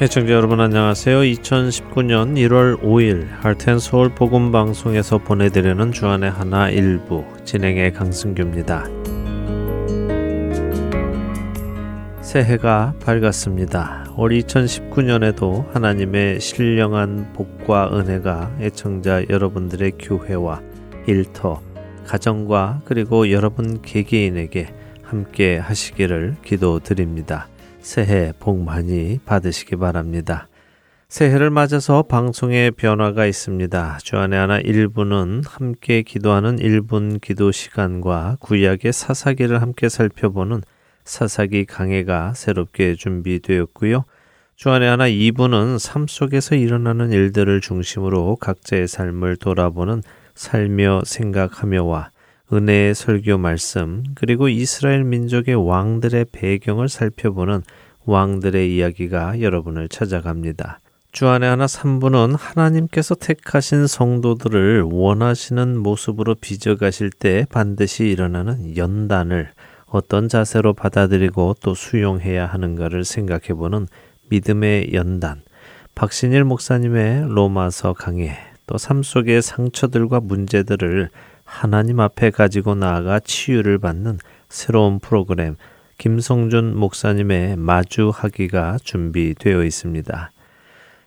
애청자 0.00 0.32
여러분 0.32 0.60
안녕하세요. 0.60 1.22
2019년 1.22 2.36
1월 2.36 2.80
5일 2.80 3.26
할텐서울 3.40 4.10
복음 4.10 4.52
방송에서 4.52 5.18
보내드리는 5.18 5.90
주안의 5.90 6.30
하나 6.30 6.70
일부 6.70 7.24
진행의 7.44 7.94
강승규입니다. 7.94 8.86
새해가 12.20 12.94
밝았습니다. 13.00 14.12
올 14.16 14.30
2019년에도 14.30 15.68
하나님의 15.74 16.38
신령한 16.38 17.32
복과 17.32 17.90
은혜가 17.92 18.58
애청자 18.60 19.24
여러분들의 19.28 19.94
교회와 19.98 20.62
일터, 21.08 21.60
가정과 22.06 22.82
그리고 22.84 23.32
여러분 23.32 23.82
개개인에게 23.82 24.68
함께 25.02 25.58
하시기를 25.58 26.36
기도드립니다. 26.44 27.48
새해 27.80 28.32
복 28.38 28.62
많이 28.62 29.18
받으시기 29.24 29.76
바랍니다. 29.76 30.48
새해를 31.08 31.48
맞아서 31.48 32.02
방송에 32.02 32.70
변화가 32.70 33.24
있습니다. 33.24 33.98
주안의 34.02 34.38
하나 34.38 34.60
1부는 34.60 35.42
함께 35.46 36.02
기도하는 36.02 36.56
1분 36.56 37.20
기도 37.20 37.50
시간과 37.50 38.36
구약의 38.40 38.92
사사기를 38.92 39.62
함께 39.62 39.88
살펴보는 39.88 40.60
사사기 41.04 41.64
강해가 41.64 42.34
새롭게 42.34 42.94
준비되었고요. 42.94 44.04
주안의 44.56 44.88
하나 44.88 45.08
2부는 45.08 45.78
삶 45.78 46.06
속에서 46.06 46.56
일어나는 46.56 47.10
일들을 47.12 47.62
중심으로 47.62 48.36
각자의 48.36 48.86
삶을 48.86 49.36
돌아보는 49.36 50.02
살며 50.34 51.02
생각하며와 51.06 52.10
은혜의 52.52 52.94
설교 52.94 53.38
말씀, 53.38 54.04
그리고 54.14 54.48
이스라엘 54.48 55.04
민족의 55.04 55.54
왕들의 55.54 56.26
배경을 56.32 56.88
살펴보는 56.88 57.62
왕들의 58.06 58.74
이야기가 58.74 59.40
여러분을 59.42 59.88
찾아갑니다. 59.88 60.80
주안의 61.12 61.48
하나 61.48 61.66
3부는 61.66 62.36
하나님께서 62.38 63.14
택하신 63.14 63.86
성도들을 63.86 64.82
원하시는 64.82 65.78
모습으로 65.78 66.34
빚어가실 66.34 67.10
때 67.10 67.46
반드시 67.50 68.04
일어나는 68.04 68.76
연단을 68.76 69.50
어떤 69.86 70.28
자세로 70.28 70.74
받아들이고 70.74 71.56
또 71.62 71.74
수용해야 71.74 72.46
하는가를 72.46 73.04
생각해보는 73.04 73.88
믿음의 74.28 74.92
연단, 74.92 75.42
박신일 75.94 76.44
목사님의 76.44 77.26
로마서 77.28 77.94
강해, 77.94 78.38
또삶 78.66 79.02
속의 79.02 79.42
상처들과 79.42 80.20
문제들을 80.20 81.08
하나님 81.48 81.98
앞에 81.98 82.30
가지고 82.30 82.74
나아가 82.74 83.18
치유를 83.18 83.78
받는 83.78 84.18
새로운 84.50 84.98
프로그램 84.98 85.56
김성준 85.96 86.76
목사님의 86.76 87.56
마주하기가 87.56 88.76
준비되어 88.84 89.64
있습니다. 89.64 90.30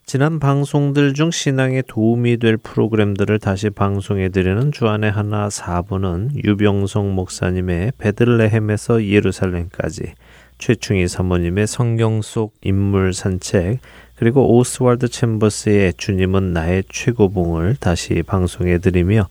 지난 0.04 0.40
방송들 0.40 1.14
중 1.14 1.30
신앙에 1.30 1.84
도움이 1.88 2.38
될 2.38 2.58
프로그램들을 2.58 3.38
다시 3.40 3.70
방송해 3.70 4.30
드리는 4.30 4.72
주안의 4.72 5.12
하나 5.12 5.48
4부는 5.48 6.44
유병성 6.44 7.14
목사님의 7.14 7.94
베들레헴에서 8.00 9.06
예루살렘까지 9.06 10.16
최충희 10.58 11.08
사모님의 11.08 11.68
성경 11.68 12.22
속 12.24 12.56
인물 12.62 13.14
산책 13.14 13.80
그리고 14.16 14.58
오스왈드 14.58 15.08
챔버스의 15.08 15.94
주님은 15.94 16.52
나의 16.52 16.84
최고봉을 16.90 17.78
다시 17.80 18.24
방송해 18.24 18.80
드리며 18.80 19.28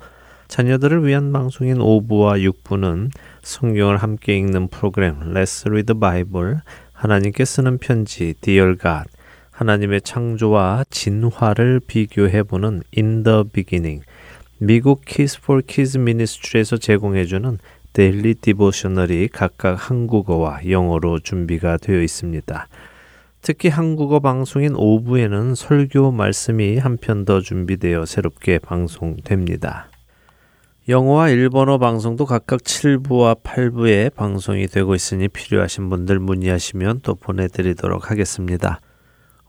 자녀들을 0.50 1.06
위한 1.06 1.32
방송인 1.32 1.76
5부와 1.78 2.42
6부는 2.52 3.12
성경을 3.40 3.98
함께 3.98 4.36
읽는 4.36 4.66
프로그램 4.66 5.20
Let's 5.32 5.64
Read 5.64 5.86
the 5.86 5.98
Bible, 6.00 6.56
하나님께 6.92 7.44
쓰는 7.44 7.78
편지 7.78 8.34
Dear 8.40 8.76
God, 8.76 9.04
하나님의 9.52 10.02
창조와 10.02 10.86
진화를 10.90 11.80
비교해보는 11.86 12.82
In 12.98 13.22
the 13.22 13.44
Beginning, 13.44 14.04
미국 14.58 15.04
Kids 15.04 15.38
for 15.40 15.62
Kids 15.64 15.96
미니스트리에서 15.96 16.78
제공해주는 16.78 17.58
Daily 17.92 18.34
Devotional이 18.34 19.28
각각 19.28 19.74
한국어와 19.74 20.68
영어로 20.68 21.20
준비가 21.20 21.76
되어 21.76 22.02
있습니다. 22.02 22.66
특히 23.40 23.68
한국어 23.68 24.18
방송인 24.18 24.72
5부에는 24.72 25.54
설교 25.54 26.10
말씀이 26.10 26.76
한 26.78 26.96
편 26.96 27.24
더 27.24 27.40
준비되어 27.40 28.04
새롭게 28.04 28.58
방송됩니다. 28.58 29.86
영어와 30.88 31.28
일본어 31.28 31.78
방송도 31.78 32.24
각각 32.26 32.62
7부와 32.62 33.42
8부에 33.42 34.14
방송이 34.14 34.66
되고 34.66 34.94
있으니 34.94 35.28
필요하신 35.28 35.90
분들 35.90 36.18
문의하시면 36.18 37.00
또 37.02 37.14
보내드리도록 37.14 38.10
하겠습니다. 38.10 38.80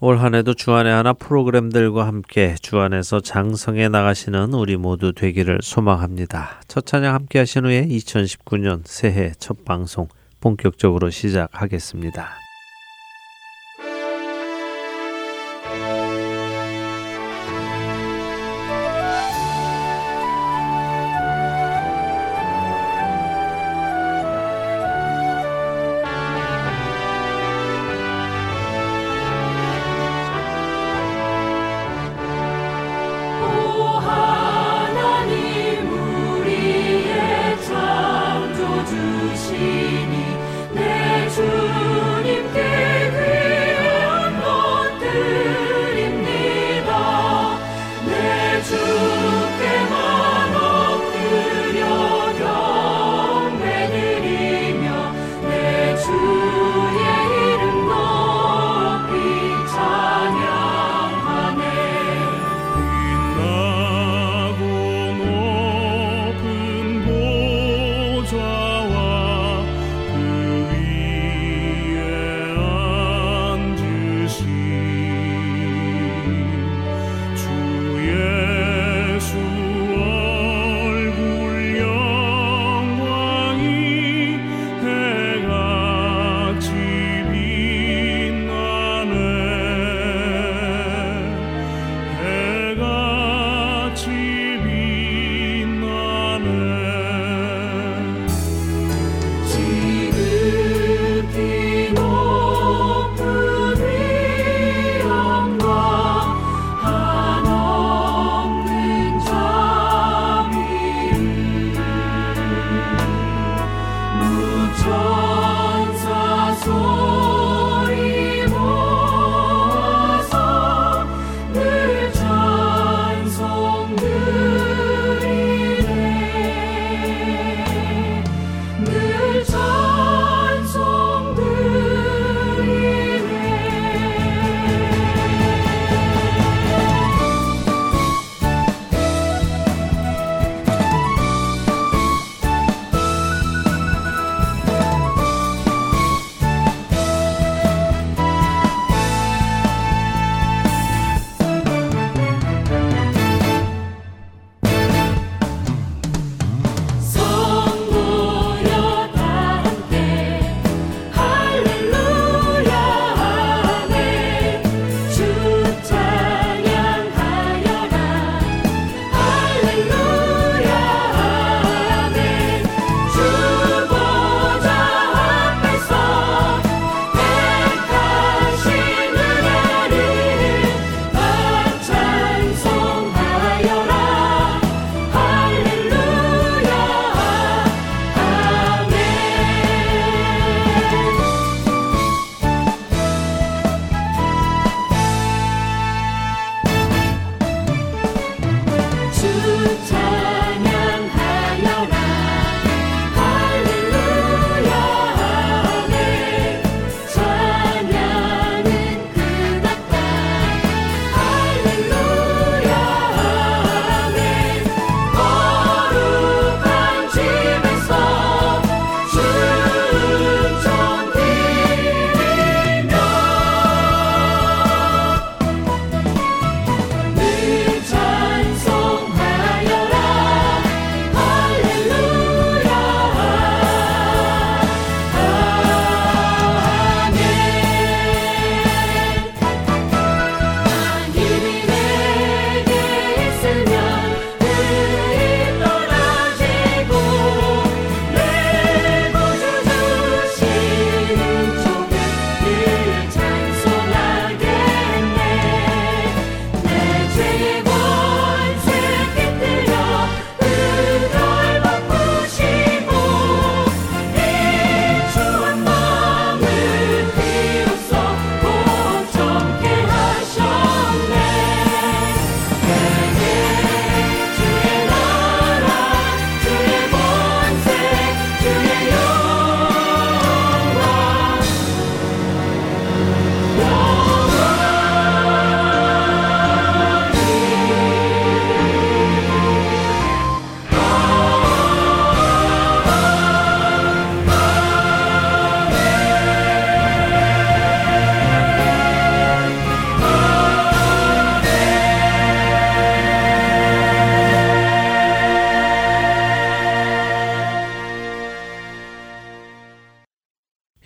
올 0.01 0.17
한해도 0.17 0.55
주안의 0.55 0.91
하나 0.91 1.13
프로그램들과 1.13 2.07
함께 2.07 2.55
주안에서 2.59 3.21
장성해 3.21 3.87
나가시는 3.87 4.53
우리 4.53 4.75
모두 4.75 5.13
되기를 5.13 5.59
소망합니다. 5.61 6.61
첫 6.67 6.85
찬양 6.85 7.13
함께 7.13 7.39
하신 7.39 7.65
후에 7.65 7.85
2019년 7.87 8.81
새해 8.85 9.31
첫 9.37 9.63
방송 9.63 10.07
본격적으로 10.41 11.11
시작하겠습니다. 11.11 12.40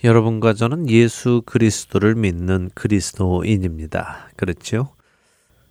여러분과 0.03 0.53
저는 0.53 0.89
예수 0.89 1.41
그리스도를 1.45 2.15
믿는 2.15 2.69
그리스도인입니다. 2.73 4.29
그렇죠? 4.35 4.89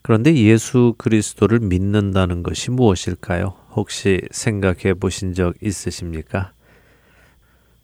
그런데 0.03 0.35
예수 0.35 0.95
그리스도를 0.99 1.61
믿는다는 1.61 2.43
것이 2.43 2.71
무엇일까요? 2.71 3.55
혹시 3.75 4.21
생각해 4.31 4.95
보신 4.95 5.35
적 5.35 5.55
있으십니까? 5.63 6.53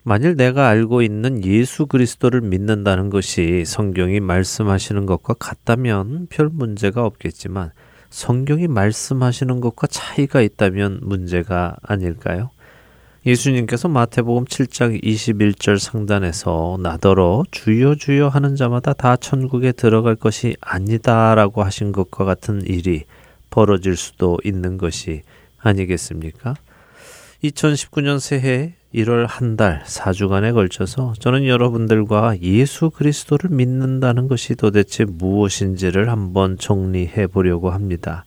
만일 0.03 0.35
내가 0.37 0.69
알고 0.69 1.03
있는 1.03 1.45
예수 1.45 1.87
그리스도를 1.87 2.41
믿는다는 2.41 3.11
것이 3.11 3.65
성경이 3.67 4.21
말씀하시는 4.21 5.07
것과 5.07 5.35
같다면 5.35 6.27
별 6.31 6.49
문제가 6.49 7.05
없겠지만 7.05 7.71
성경이 8.09 8.67
말씀하시는 8.67 9.61
것과 9.61 9.87
차이가 9.87 10.41
있다면 10.41 11.01
문제가 11.03 11.77
아닐까요? 11.83 12.51
예수님께서 13.27 13.89
마태복음 13.89 14.47
7장 14.47 15.03
21절 15.03 15.79
상단에서 15.79 16.79
나더러 16.81 17.45
주여 17.51 17.97
주여 17.97 18.29
하는 18.29 18.57
자마다 18.57 18.95
다 18.95 19.17
천국에 19.17 19.73
들어갈 19.73 20.17
것이 20.17 20.57
아니다라고 20.63 21.63
하신 21.63 21.93
것과 21.93 22.25
같은 22.25 22.63
일이 22.63 23.05
벌어질 23.51 23.97
수도 23.97 24.39
있는 24.43 24.79
것이 24.79 25.21
아니겠습니까? 25.59 26.55
2019년 27.45 28.21
새해 28.21 28.75
1월 28.95 29.27
한 29.29 29.57
달 29.57 29.83
4주간에 29.85 30.55
걸쳐서 30.55 31.13
저는 31.19 31.47
여러분들과 31.47 32.41
예수 32.41 32.89
그리스도를 32.89 33.51
믿는다는 33.51 34.29
것이 34.29 34.55
도대체 34.55 35.05
무엇인지를 35.05 36.09
한번 36.09 36.57
정리해 36.57 37.27
보려고 37.27 37.71
합니다. 37.71 38.25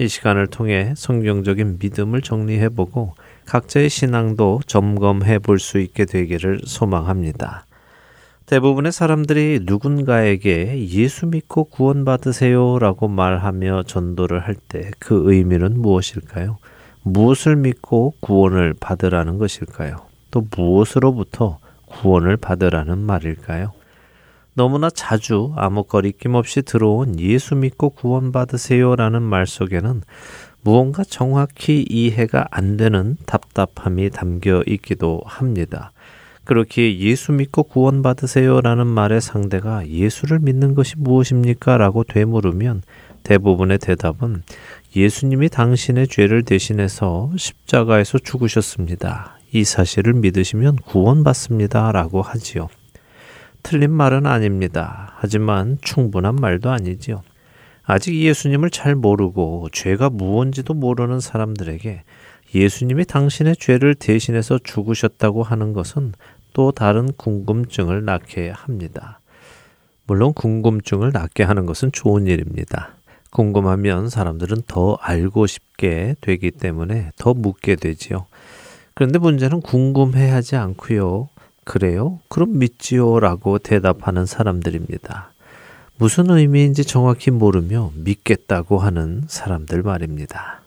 이 0.00 0.08
시간을 0.08 0.46
통해 0.46 0.94
성경적인 0.96 1.78
믿음을 1.80 2.22
정리해 2.22 2.70
보고 2.70 3.14
각자의 3.46 3.88
신앙도 3.90 4.60
점검해 4.66 5.38
볼 5.40 5.58
수 5.58 5.78
있게 5.78 6.04
되기를 6.04 6.60
소망합니다. 6.64 7.66
대부분의 8.46 8.92
사람들이 8.92 9.60
누군가에게 9.62 10.88
예수 10.88 11.26
믿고 11.26 11.64
구원받으세요 11.64 12.78
라고 12.78 13.08
말하며 13.08 13.84
전도를 13.84 14.40
할 14.40 14.56
때 14.68 14.90
그 14.98 15.22
의미는 15.32 15.80
무엇일까요? 15.80 16.58
무엇을 17.02 17.56
믿고 17.56 18.14
구원을 18.20 18.74
받으라는 18.78 19.38
것일까요? 19.38 19.96
또 20.30 20.46
무엇으로부터 20.56 21.58
구원을 21.86 22.36
받으라는 22.36 22.98
말일까요? 22.98 23.72
너무나 24.54 24.90
자주 24.90 25.52
아무 25.56 25.84
거리낌 25.84 26.34
없이 26.34 26.62
들어온 26.62 27.18
예수 27.18 27.54
믿고 27.54 27.90
구원받으세요 27.90 28.96
라는 28.96 29.22
말 29.22 29.46
속에는 29.46 30.02
무언가 30.62 31.02
정확히 31.04 31.84
이해가 31.88 32.46
안 32.50 32.76
되는 32.76 33.16
답답함이 33.26 34.10
담겨 34.10 34.62
있기도 34.66 35.20
합니다. 35.24 35.92
그렇게 36.44 36.98
예수 36.98 37.32
믿고 37.32 37.64
구원받으세요 37.64 38.60
라는 38.60 38.86
말의 38.86 39.20
상대가 39.20 39.86
예수를 39.86 40.38
믿는 40.40 40.74
것이 40.74 40.94
무엇입니까? 40.98 41.78
라고 41.78 42.04
되물으면 42.04 42.82
대부분의 43.22 43.78
대답은 43.78 44.42
예수님이 44.94 45.48
당신의 45.48 46.08
죄를 46.08 46.42
대신해서 46.42 47.30
십자가에서 47.36 48.18
죽으셨습니다. 48.18 49.38
이 49.52 49.64
사실을 49.64 50.14
믿으시면 50.14 50.76
구원받습니다. 50.76 51.92
라고 51.92 52.22
하지요. 52.22 52.68
틀린 53.62 53.92
말은 53.92 54.26
아닙니다. 54.26 55.12
하지만 55.16 55.78
충분한 55.82 56.36
말도 56.36 56.70
아니지요. 56.70 57.22
아직 57.84 58.14
예수님을 58.14 58.70
잘 58.70 58.94
모르고 58.94 59.68
죄가 59.72 60.10
무언지도 60.10 60.74
모르는 60.74 61.20
사람들에게 61.20 62.02
예수님이 62.54 63.04
당신의 63.04 63.56
죄를 63.56 63.94
대신해서 63.94 64.58
죽으셨다고 64.62 65.42
하는 65.42 65.72
것은 65.72 66.12
또 66.52 66.70
다른 66.70 67.12
궁금증을 67.12 68.04
낳게 68.04 68.50
합니다. 68.50 69.20
물론 70.06 70.32
궁금증을 70.34 71.10
낳게 71.12 71.42
하는 71.42 71.66
것은 71.66 71.92
좋은 71.92 72.26
일입니다. 72.26 72.90
궁금하면 73.30 74.10
사람들은 74.10 74.62
더 74.66 74.94
알고 75.00 75.46
싶게 75.46 76.16
되기 76.20 76.50
때문에 76.50 77.10
더 77.16 77.32
묻게 77.32 77.76
되지요. 77.76 78.26
그런데 78.94 79.18
문제는 79.18 79.62
궁금해 79.62 80.28
하지 80.28 80.56
않고요. 80.56 81.30
그래요? 81.64 82.20
그럼 82.28 82.58
믿지요? 82.58 83.20
라고 83.20 83.58
대답하는 83.58 84.26
사람들입니다. 84.26 85.31
무슨 86.02 86.30
의미인지 86.30 86.84
정확히 86.84 87.30
모르며 87.30 87.92
믿겠다고 87.94 88.80
하는 88.80 89.22
사람들 89.28 89.84
말입니다. 89.84 90.61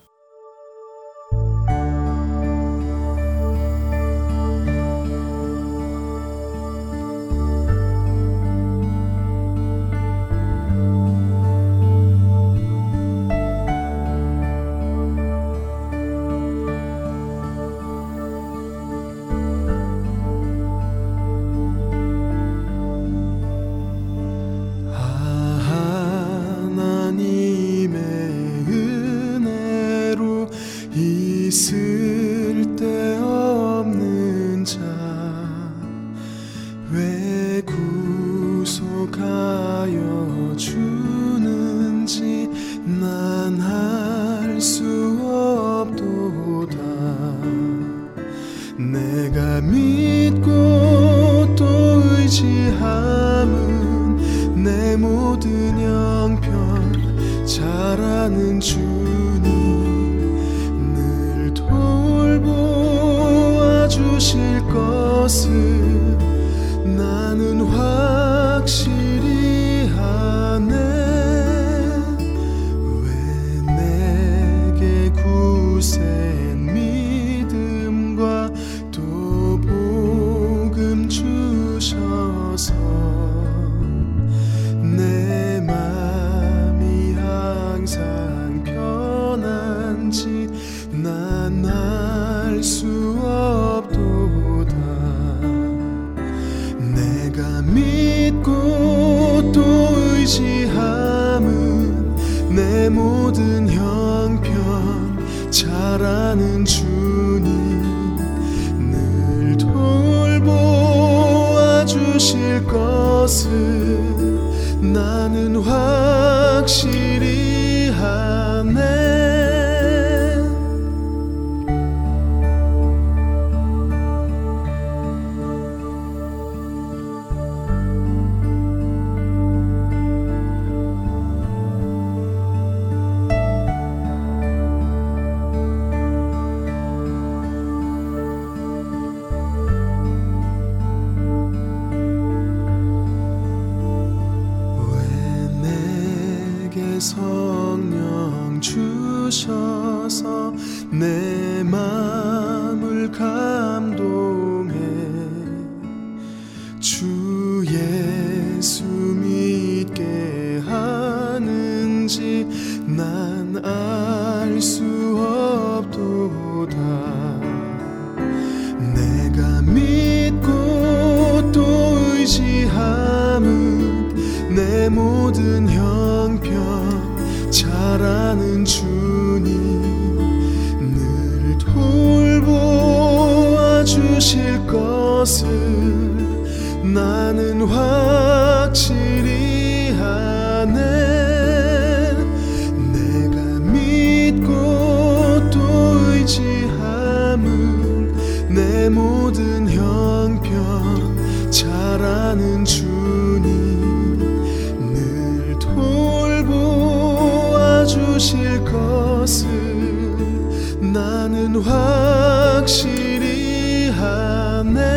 확실히 212.65 213.91
하네 213.91 214.94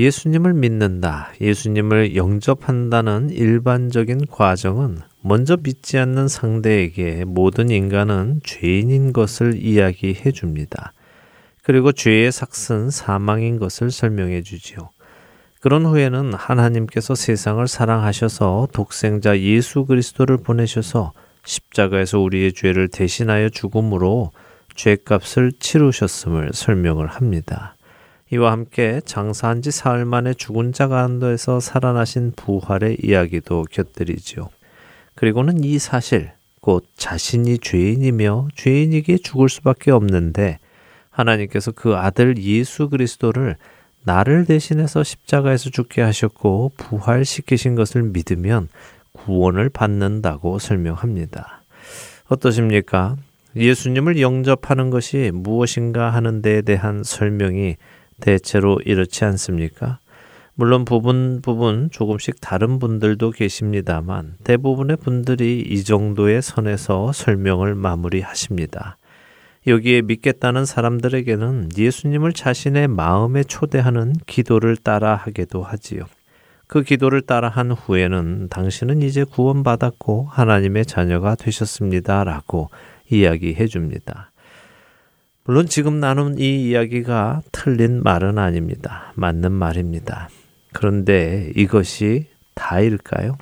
예수님을 0.00 0.54
믿는다, 0.54 1.30
예수님을 1.42 2.16
영접한다는 2.16 3.28
일반적인 3.28 4.28
과정은 4.30 5.00
먼저 5.20 5.58
믿지 5.62 5.98
않는 5.98 6.26
상대에게 6.26 7.24
모든 7.26 7.68
인간은 7.68 8.40
죄인인 8.42 9.12
것을 9.12 9.62
이야기해 9.62 10.32
줍니다. 10.32 10.94
그리고 11.62 11.92
죄의 11.92 12.32
삭은 12.32 12.88
사망인 12.88 13.58
것을 13.58 13.90
설명해 13.90 14.42
주지요. 14.42 14.88
그런 15.60 15.84
후에는 15.84 16.32
하나님께서 16.32 17.14
세상을 17.14 17.68
사랑하셔서 17.68 18.68
독생자 18.72 19.38
예수 19.38 19.84
그리스도를 19.84 20.38
보내셔서 20.38 21.12
십자가에서 21.44 22.20
우리의 22.20 22.54
죄를 22.54 22.88
대신하여 22.88 23.50
죽음으로 23.50 24.32
죄값을 24.74 25.52
치르셨음을 25.58 26.52
설명을 26.54 27.06
합니다. 27.06 27.76
이와 28.32 28.52
함께 28.52 29.00
장사한 29.04 29.60
지 29.60 29.70
사흘 29.72 30.04
만에 30.04 30.34
죽은 30.34 30.72
자 30.72 30.86
가운데서 30.86 31.58
살아나신 31.58 32.32
부활의 32.36 32.98
이야기도 33.02 33.64
곁들이지요. 33.70 34.48
그리고는 35.16 35.64
이 35.64 35.78
사실, 35.78 36.30
곧 36.60 36.86
자신이 36.96 37.58
죄인이며 37.58 38.48
죄인이기에 38.54 39.18
죽을 39.18 39.48
수밖에 39.48 39.90
없는데 39.90 40.58
하나님께서 41.10 41.72
그 41.72 41.96
아들 41.96 42.38
예수 42.38 42.88
그리스도를 42.88 43.56
나를 44.04 44.44
대신해서 44.44 45.02
십자가에서 45.02 45.70
죽게 45.70 46.00
하셨고 46.00 46.72
부활시키신 46.76 47.74
것을 47.74 48.02
믿으면 48.02 48.68
구원을 49.12 49.70
받는다고 49.70 50.58
설명합니다. 50.58 51.62
어떠십니까? 52.28 53.16
예수님을 53.56 54.20
영접하는 54.20 54.90
것이 54.90 55.32
무엇인가 55.34 56.10
하는 56.10 56.40
데에 56.40 56.62
대한 56.62 57.02
설명이 57.02 57.76
대체로 58.20 58.78
이렇지 58.84 59.24
않습니까? 59.24 59.98
물론 60.54 60.84
부분 60.84 61.40
부분 61.42 61.88
조금씩 61.90 62.40
다른 62.40 62.78
분들도 62.78 63.30
계십니다만 63.30 64.34
대부분의 64.44 64.98
분들이 64.98 65.60
이 65.60 65.82
정도의 65.84 66.42
선에서 66.42 67.12
설명을 67.12 67.74
마무리하십니다. 67.74 68.98
여기에 69.66 70.02
믿겠다는 70.02 70.64
사람들에게는 70.64 71.70
예수님을 71.76 72.32
자신의 72.32 72.88
마음에 72.88 73.42
초대하는 73.42 74.14
기도를 74.26 74.76
따라 74.76 75.16
하게도 75.16 75.62
하지요. 75.62 76.04
그 76.66 76.82
기도를 76.82 77.22
따라 77.22 77.48
한 77.48 77.72
후에는 77.72 78.48
당신은 78.48 79.02
이제 79.02 79.24
구원받았고 79.24 80.28
하나님의 80.30 80.86
자녀가 80.86 81.34
되셨습니다. 81.34 82.24
라고 82.24 82.70
이야기해 83.10 83.66
줍니다. 83.66 84.29
물론 85.50 85.66
지금 85.66 85.98
나눈 85.98 86.38
이 86.38 86.68
이야기가 86.68 87.42
틀린 87.50 88.04
말은 88.04 88.38
아닙니다. 88.38 89.12
맞는 89.16 89.50
말입니다. 89.50 90.28
그런데 90.72 91.50
이것이 91.56 92.26
다일까요? 92.54 93.36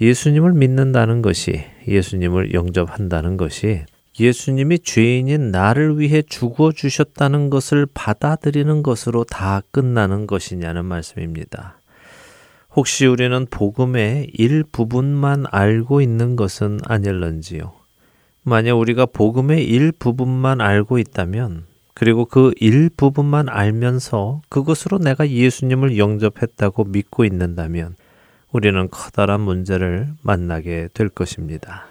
예수님을 0.00 0.52
믿는다는 0.52 1.20
것이, 1.20 1.64
예수님을 1.88 2.54
영접한다는 2.54 3.38
것이 3.38 3.84
예수님이 4.20 4.78
죄인인 4.78 5.50
나를 5.50 5.98
위해 5.98 6.22
죽어 6.22 6.70
주셨다는 6.70 7.50
것을 7.50 7.88
받아들이는 7.92 8.84
것으로 8.84 9.24
다 9.24 9.62
끝나는 9.72 10.28
것이냐는 10.28 10.84
말씀입니다. 10.84 11.80
혹시 12.76 13.06
우리는 13.06 13.46
복음의 13.50 14.30
일부분만 14.32 15.46
알고 15.50 16.02
있는 16.02 16.36
것은 16.36 16.78
아닐런지요? 16.84 17.81
만약 18.44 18.74
우리가 18.74 19.06
복음의 19.06 19.64
일부분만 19.64 20.60
알고 20.60 20.98
있다면 20.98 21.64
그리고 21.94 22.24
그 22.24 22.52
일부분만 22.56 23.48
알면서 23.48 24.42
그것으로 24.48 24.98
내가 24.98 25.28
예수님을 25.28 25.98
영접했다고 25.98 26.84
믿고 26.84 27.24
있는다면 27.24 27.94
우리는 28.50 28.88
커다란 28.90 29.40
문제를 29.42 30.08
만나게 30.22 30.88
될 30.92 31.08
것입니다. 31.08 31.86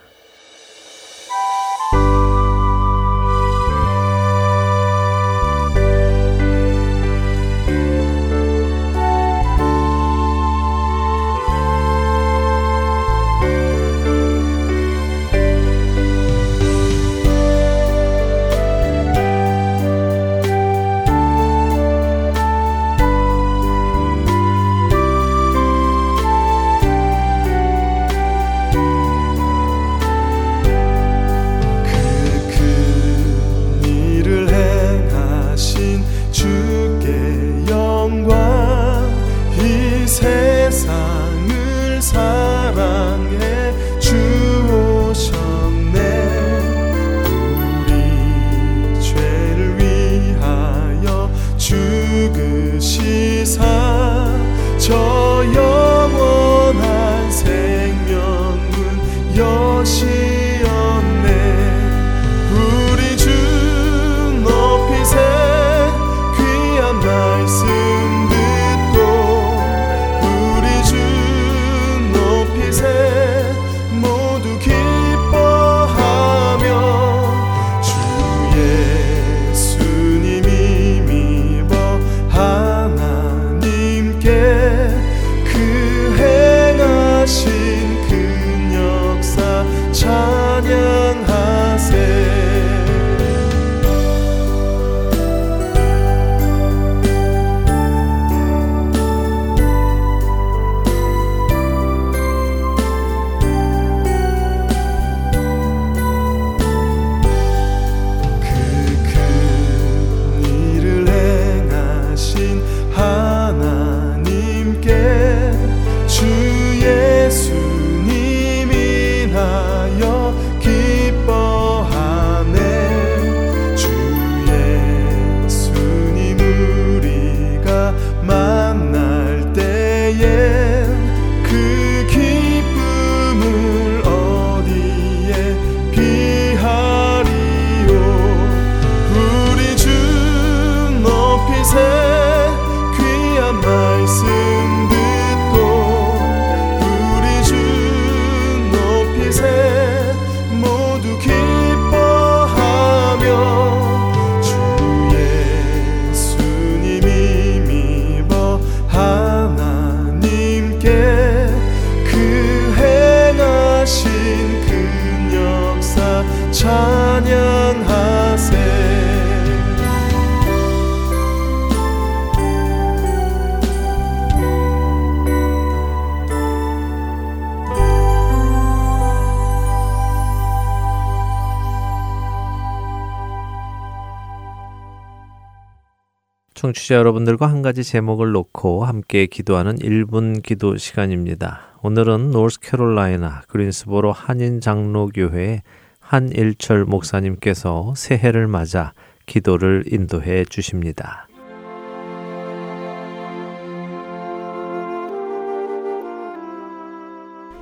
청취자 186.82 186.96
여러분들과 186.96 187.48
한 187.48 187.62
가지 187.62 187.84
제목을 187.84 188.32
놓고 188.32 188.86
함께 188.86 189.28
기도하는 189.28 189.76
1분 189.78 190.41
기도 190.41 190.78
시간입니다. 190.78 191.78
오늘은 191.84 192.32
노스캐롤라이나 192.32 193.44
그린스보로 193.48 194.12
한인 194.12 194.60
장로교회의 194.62 195.62
한일철 196.00 196.86
목사님께서 196.86 197.94
새해를 197.96 198.48
맞아 198.48 198.94
기도를 199.28 199.84
인도해 199.91 200.44
주십니다. 200.44 201.28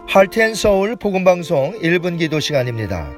할텐 0.07 0.55
서울 0.55 0.95
복음방송 0.95 1.79
1분 1.81 2.17
기도 2.17 2.39
시간입니다. 2.39 3.11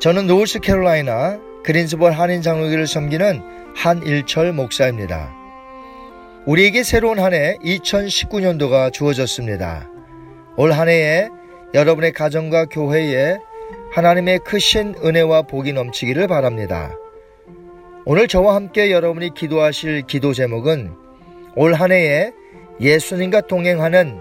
저는 0.00 0.26
노스캐롤라이나 0.26 1.40
그린스볼 1.64 2.12
한인 2.12 2.42
장로교를 2.42 2.86
섬기는 2.86 3.63
한일철 3.74 4.52
목사입니다. 4.52 5.34
우리에게 6.46 6.82
새로운 6.82 7.18
한 7.18 7.32
해 7.34 7.56
2019년도가 7.64 8.92
주어졌습니다. 8.92 9.88
올 10.56 10.72
한 10.72 10.88
해에 10.88 11.28
여러분의 11.74 12.12
가정과 12.12 12.66
교회에 12.66 13.38
하나님의 13.92 14.40
크신 14.40 14.94
은혜와 15.04 15.42
복이 15.42 15.72
넘치기를 15.72 16.28
바랍니다. 16.28 16.94
오늘 18.04 18.28
저와 18.28 18.54
함께 18.54 18.90
여러분이 18.92 19.34
기도하실 19.34 20.02
기도 20.02 20.32
제목은 20.34 20.92
올 21.56 21.74
한 21.74 21.92
해에 21.92 22.32
예수님과 22.80 23.42
동행하는 23.42 24.20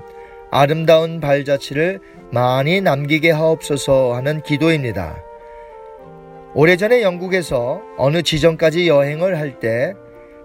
아름다운 0.52 1.20
발자취를 1.20 2.00
많이 2.32 2.82
남기게 2.82 3.32
하옵소서 3.32 4.14
하는 4.16 4.42
기도입니다. 4.42 5.18
오래전에 6.56 7.02
영국에서 7.02 7.82
어느 7.98 8.22
지점까지 8.22 8.88
여행을 8.88 9.40
할 9.40 9.60
때 9.60 9.94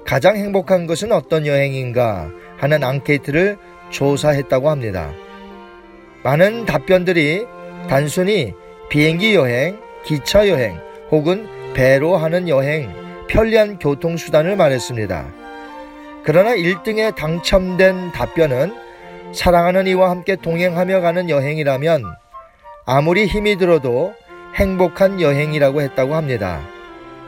가장 0.06 0.36
행복한 0.36 0.86
것은 0.86 1.12
어떤 1.12 1.46
여행인가 1.46 2.30
하는 2.56 2.82
앙케이트를 2.82 3.58
조사했다고 3.90 4.70
합니다. 4.70 5.10
많은 6.22 6.64
답변들이 6.64 7.46
단순히 7.90 8.54
비행기 8.88 9.34
여행, 9.34 9.78
기차 10.04 10.48
여행 10.48 10.78
혹은 11.10 11.46
배로 11.74 12.16
하는 12.16 12.48
여행, 12.48 12.90
편리한 13.28 13.78
교통수단을 13.78 14.56
말했습니다. 14.56 15.26
그러나 16.24 16.54
1등에 16.54 17.14
당첨된 17.14 18.12
답변은 18.12 18.74
사랑하는 19.34 19.86
이와 19.88 20.08
함께 20.08 20.36
동행하며 20.36 21.00
가는 21.00 21.28
여행이라면 21.28 22.02
아무리 22.86 23.26
힘이 23.26 23.56
들어도 23.56 24.14
행복한 24.58 25.20
여행이라고 25.20 25.82
했다고 25.82 26.16
합니다. 26.16 26.60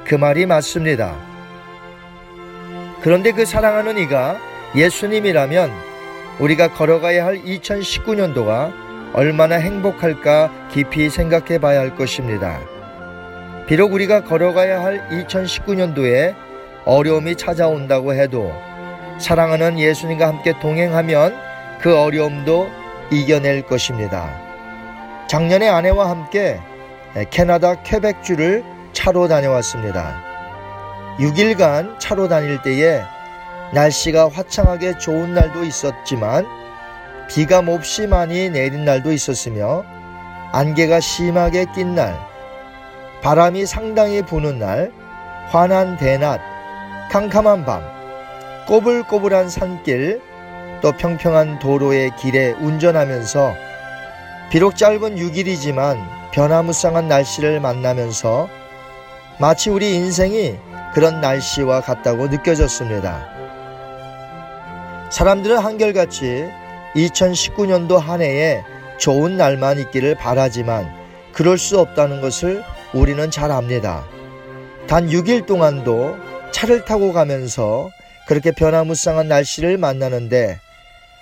그 0.04 0.16
말이 0.16 0.46
맞습니다. 0.46 1.14
그런데 3.02 3.30
그 3.30 3.44
사랑하는 3.44 3.98
이가 3.98 4.36
예수님이라면 4.74 5.70
우리가 6.40 6.72
걸어가야 6.72 7.24
할 7.24 7.40
2019년도가 7.44 8.72
얼마나 9.12 9.56
행복할까 9.56 10.68
깊이 10.72 11.08
생각해 11.08 11.58
봐야 11.58 11.78
할 11.78 11.94
것입니다. 11.94 12.58
비록 13.68 13.92
우리가 13.92 14.24
걸어가야 14.24 14.82
할 14.82 15.08
2019년도에 15.10 16.34
어려움이 16.84 17.36
찾아온다고 17.36 18.12
해도 18.12 18.52
사랑하는 19.18 19.78
예수님과 19.78 20.26
함께 20.26 20.52
동행하면 20.60 21.36
그 21.80 21.96
어려움도 21.96 22.68
이겨낼 23.12 23.62
것입니다. 23.62 24.36
작년에 25.28 25.68
아내와 25.68 26.10
함께 26.10 26.58
캐나다 27.30 27.82
퀘벡주를 27.82 28.64
차로 28.92 29.28
다녀왔습니다. 29.28 30.22
6일간 31.18 31.98
차로 31.98 32.28
다닐 32.28 32.62
때에 32.62 33.02
날씨가 33.72 34.30
화창하게 34.30 34.98
좋은 34.98 35.34
날도 35.34 35.64
있었지만 35.64 36.46
비가 37.28 37.62
몹시 37.62 38.06
많이 38.06 38.50
내린 38.50 38.84
날도 38.84 39.12
있었으며 39.12 39.84
안개가 40.52 40.98
심하게 40.98 41.66
낀 41.74 41.94
날, 41.94 42.18
바람이 43.22 43.66
상당히 43.66 44.22
부는 44.22 44.58
날, 44.58 44.90
환한 45.48 45.96
대낮, 45.96 46.40
캄캄한 47.10 47.64
밤, 47.64 47.82
꼬불꼬불한 48.66 49.48
산길, 49.48 50.20
또 50.80 50.92
평평한 50.92 51.58
도로의 51.60 52.16
길에 52.16 52.52
운전하면서 52.52 53.54
비록 54.50 54.76
짧은 54.76 55.16
6일이지만 55.16 56.19
변화무쌍한 56.32 57.08
날씨를 57.08 57.60
만나면서 57.60 58.48
마치 59.38 59.70
우리 59.70 59.94
인생이 59.94 60.56
그런 60.94 61.20
날씨와 61.20 61.80
같다고 61.80 62.28
느껴졌습니다. 62.28 63.28
사람들은 65.10 65.58
한결같이 65.58 66.48
2019년도 66.94 67.98
한 67.98 68.22
해에 68.22 68.62
좋은 68.98 69.36
날만 69.36 69.78
있기를 69.80 70.14
바라지만 70.14 70.92
그럴 71.32 71.58
수 71.58 71.80
없다는 71.80 72.20
것을 72.20 72.62
우리는 72.92 73.30
잘 73.30 73.50
압니다. 73.50 74.04
단 74.86 75.08
6일 75.08 75.46
동안도 75.46 76.16
차를 76.52 76.84
타고 76.84 77.12
가면서 77.12 77.90
그렇게 78.26 78.52
변화무쌍한 78.52 79.28
날씨를 79.28 79.78
만나는데 79.78 80.58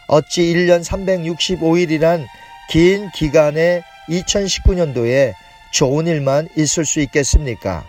어찌 0.09 0.43
1년 0.43 0.85
365일이란 0.85 2.27
긴 2.71 3.11
기간에 3.15 3.83
2019년도에 4.09 5.35
좋은 5.73 6.07
일만 6.07 6.49
있을 6.57 6.85
수 6.85 7.01
있겠습니까? 7.01 7.85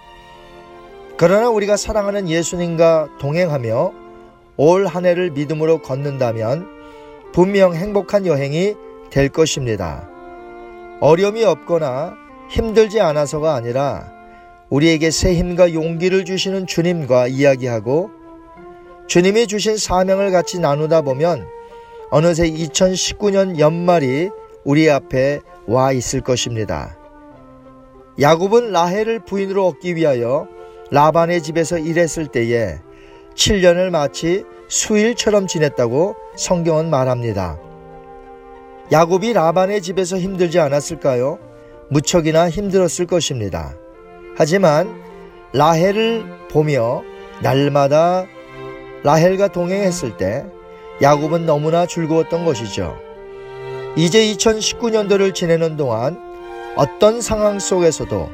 그러나 1.18 1.50
우리가 1.50 1.78
사랑하는 1.78 2.30
예수님과 2.30 3.18
동행하며 3.20 3.94
올 4.58 4.88
한 4.88 5.06
해를 5.06 5.32
믿음으로 5.32 5.82
걷는다면 5.82 6.68
분명 7.32 7.74
행복한 7.74 8.26
여행이 8.26 8.76
될 9.10 9.30
것입니다. 9.30 10.10
어려움이 11.00 11.44
없거나 11.46 12.14
힘들지 12.50 13.00
않아서가 13.00 13.54
아니라 13.56 14.12
우리에게 14.70 15.12
새 15.12 15.34
힘과 15.36 15.74
용기를 15.74 16.26
주시는 16.26 16.68
주님과 16.68 17.28
이야기하고 17.28 18.12
주님이 19.08 19.48
주신 19.48 19.78
사명을 19.78 20.32
같이 20.32 20.60
나누다 20.60 21.02
보면 21.02 21.48
어느새 22.12 22.50
2019년 22.50 23.60
연말이 23.60 24.30
우리 24.64 24.90
앞에 24.90 25.42
와 25.68 25.92
있을 25.92 26.22
것입니다. 26.22 26.98
야곱은 28.20 28.72
라헬을 28.72 29.26
부인으로 29.26 29.68
얻기 29.68 29.96
위하여 29.96 30.48
라반의 30.92 31.42
집에서 31.42 31.78
일했을 31.78 32.28
때에 32.28 32.80
7년을 33.36 33.90
마치 33.90 34.44
수일처럼 34.68 35.48
지냈다고 35.48 36.16
성경은 36.36 36.90
말합니다. 36.90 37.58
야곱이 38.92 39.34
라반의 39.34 39.82
집에서 39.82 40.18
힘들지 40.18 40.60
않았을까요? 40.60 41.40
무척이나 41.90 42.50
힘들었을 42.50 43.06
것입니다. 43.08 43.76
하지만 44.36 45.02
라헬을 45.54 46.50
보며 46.52 47.04
날마다 47.42 48.26
라헬과 49.04 49.48
동행했을 49.50 50.18
때 50.18 50.46
야곱은 51.02 51.46
너무나 51.46 51.86
즐거웠던 51.86 52.46
것이죠. 52.46 53.09
이제 53.96 54.34
2019년도를 54.34 55.34
지내는 55.34 55.78
동안 55.78 56.18
어떤 56.76 57.22
상황 57.22 57.60
속에서도 57.60 58.30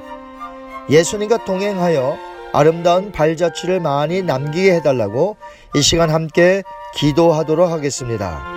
예수님과 0.89 1.45
동행하여 1.45 2.17
아름다운 2.53 3.11
발자취를 3.11 3.79
많이 3.79 4.21
남기게 4.21 4.75
해달라고 4.75 5.37
이 5.75 5.81
시간 5.81 6.09
함께 6.09 6.63
기도하도록 6.95 7.69
하겠습니다. 7.69 8.54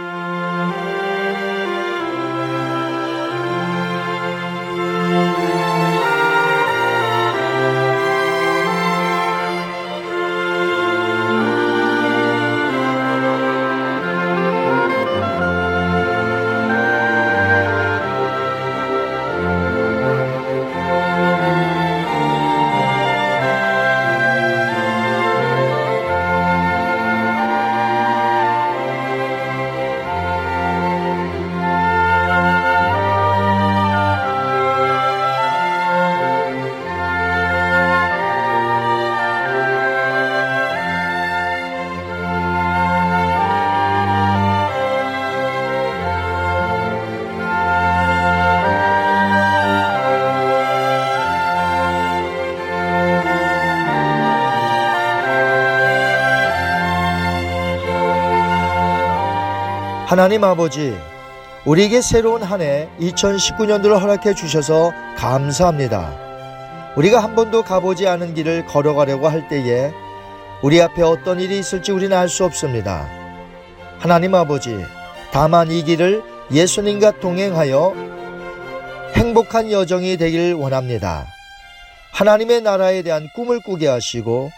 하나님 60.08 60.42
아버지, 60.42 60.96
우리에게 61.66 62.00
새로운 62.00 62.42
한 62.42 62.62
해 62.62 62.88
2019년도를 62.98 64.00
허락해 64.00 64.34
주셔서 64.34 64.90
감사합니다. 65.18 66.94
우리가 66.96 67.22
한 67.22 67.34
번도 67.34 67.62
가보지 67.62 68.08
않은 68.08 68.32
길을 68.32 68.64
걸어가려고 68.64 69.28
할 69.28 69.48
때에 69.48 69.92
우리 70.62 70.80
앞에 70.80 71.02
어떤 71.02 71.40
일이 71.40 71.58
있을지 71.58 71.92
우리는 71.92 72.16
알 72.16 72.30
수 72.30 72.46
없습니다. 72.46 73.06
하나님 73.98 74.34
아버지, 74.34 74.82
다만 75.30 75.70
이 75.70 75.84
길을 75.84 76.22
예수님과 76.52 77.20
동행하여 77.20 77.92
행복한 79.14 79.70
여정이 79.70 80.16
되길 80.16 80.54
원합니다. 80.54 81.26
하나님의 82.12 82.62
나라에 82.62 83.02
대한 83.02 83.28
꿈을 83.34 83.60
꾸게 83.60 83.86
하시고 83.88 84.50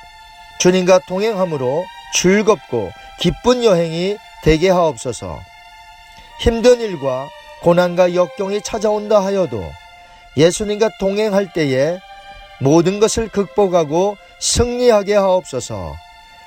주님과 0.61 1.01
동행함으로 1.09 1.85
즐겁고 2.15 2.93
기쁜 3.19 3.65
여행이 3.65 4.17
되게 4.43 4.71
하옵소서. 4.71 5.39
힘든 6.41 6.81
일과 6.81 7.29
고난과 7.63 8.15
역경이 8.15 8.63
찾아온다 8.63 9.23
하여도 9.23 9.63
예수님과 10.37 10.91
동행할 10.99 11.53
때에 11.53 11.99
모든 12.61 13.01
것을 13.01 13.29
극복하고 13.29 14.17
승리하게 14.39 15.15
하옵소서. 15.15 15.95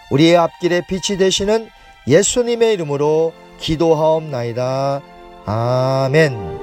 우리의 0.10 0.38
앞길에 0.38 0.82
빛이 0.88 1.18
되시는 1.18 1.70
예수님의 2.08 2.74
이름으로 2.74 3.34
기도하옵나이다. 3.60 5.02
아멘. 5.46 6.63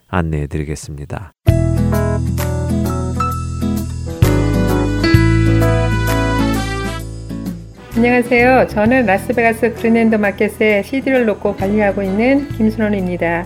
안내해 0.11 0.47
드리겠습니다. 0.47 1.33
안녕하세요. 7.95 8.67
저는 8.67 9.05
라스베가스 9.05 9.73
그린랜드 9.75 10.15
마켓에 10.15 10.83
CD를 10.83 11.25
놓고 11.25 11.55
관리하고 11.55 12.01
있는 12.01 12.49
김순원입니다. 12.49 13.45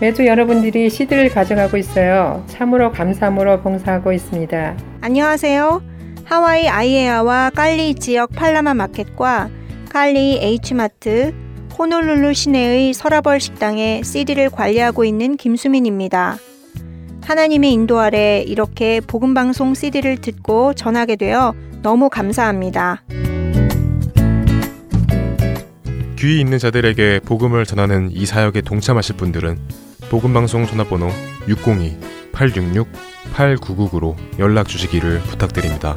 매주 0.00 0.26
여러분들이 0.26 0.88
CD를 0.88 1.28
가져가고 1.28 1.76
있어요. 1.76 2.44
참으로 2.46 2.92
감사함으로 2.92 3.62
봉사하고 3.62 4.12
있습니다. 4.12 4.76
안녕하세요. 5.00 5.82
하와이 6.24 6.68
아이에아와 6.68 7.50
칼리히 7.50 7.94
지역 7.94 8.30
팔라마 8.32 8.74
마켓과 8.74 9.50
칼리히 9.90 10.38
H마트, 10.40 11.34
호놀룰루 11.78 12.34
시내의 12.34 12.92
서라벌 12.92 13.38
식당에 13.40 14.02
CD를 14.02 14.50
관리하고 14.50 15.04
있는 15.04 15.36
김수민입니다. 15.36 16.38
하나님의 17.22 17.72
인도 17.72 18.00
아래 18.00 18.42
이렇게 18.46 19.00
복음방송 19.00 19.74
CD를 19.74 20.18
듣고 20.18 20.74
전하게 20.74 21.16
되어 21.16 21.54
너무 21.82 22.10
감사합니다. 22.10 23.02
귀 26.18 26.40
있는 26.40 26.58
자들에게 26.58 27.20
복음을 27.24 27.64
전하는 27.64 28.10
이 28.10 28.26
사역에 28.26 28.60
동참하실 28.60 29.16
분들은 29.16 29.58
복음방송 30.10 30.66
전화번호 30.66 31.08
602-866-8999로 31.46 34.16
연락 34.38 34.68
주시기를 34.68 35.20
부탁드립니다. 35.20 35.96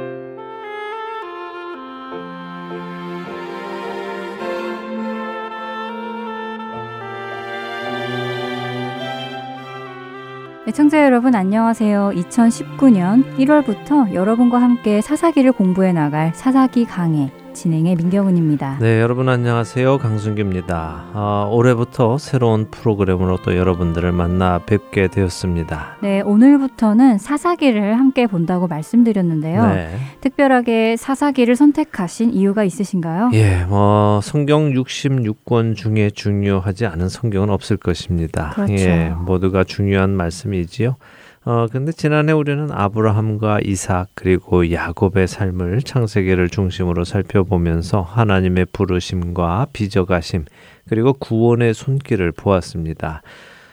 애청자 10.71 11.03
여러분 11.03 11.35
안녕하세요. 11.35 12.11
2019년 12.15 13.35
1월부터 13.35 14.13
여러분과 14.13 14.61
함께 14.61 15.01
사사기를 15.01 15.51
공부해 15.51 15.91
나갈 15.91 16.33
사사기 16.33 16.85
강해 16.85 17.29
진행의 17.53 17.95
민경은입니다. 17.95 18.77
네, 18.79 19.01
여러분 19.01 19.29
안녕하세요. 19.29 19.97
강순규입니다. 19.97 21.05
아, 21.13 21.47
올해부터 21.51 22.17
새로운 22.17 22.69
프로그램으로 22.71 23.37
또 23.43 23.55
여러분들을 23.55 24.11
만나 24.11 24.59
뵙게 24.59 25.07
되었습니다. 25.07 25.97
네, 26.01 26.21
오늘부터는 26.21 27.17
사사기를 27.17 27.97
함께 27.97 28.27
본다고 28.27 28.67
말씀드렸는데요. 28.67 29.67
네. 29.67 29.97
특별하게 30.21 30.95
사사기를 30.97 31.55
선택하신 31.55 32.33
이유가 32.33 32.63
있으신가요? 32.63 33.31
예, 33.33 33.65
뭐 33.67 34.21
성경 34.23 34.71
66권 34.71 35.75
중에 35.75 36.09
중요하지 36.09 36.85
않은 36.85 37.09
성경은 37.09 37.49
없을 37.49 37.77
것입니다. 37.77 38.51
그렇죠. 38.51 38.73
예, 38.73 39.13
모두가 39.17 39.63
중요한 39.63 40.11
말씀이지요. 40.11 40.95
어, 41.43 41.65
근데 41.71 41.91
지난해 41.91 42.33
우리는 42.33 42.69
아브라함과 42.71 43.61
이삭 43.63 44.09
그리고 44.13 44.71
야곱의 44.71 45.27
삶을 45.27 45.81
창세기를 45.81 46.49
중심으로 46.49 47.03
살펴보면서 47.03 48.01
하나님의 48.01 48.67
부르심과 48.71 49.67
빚어가심 49.73 50.45
그리고 50.87 51.13
구원의 51.13 51.73
손길을 51.73 52.31
보았습니다. 52.31 53.23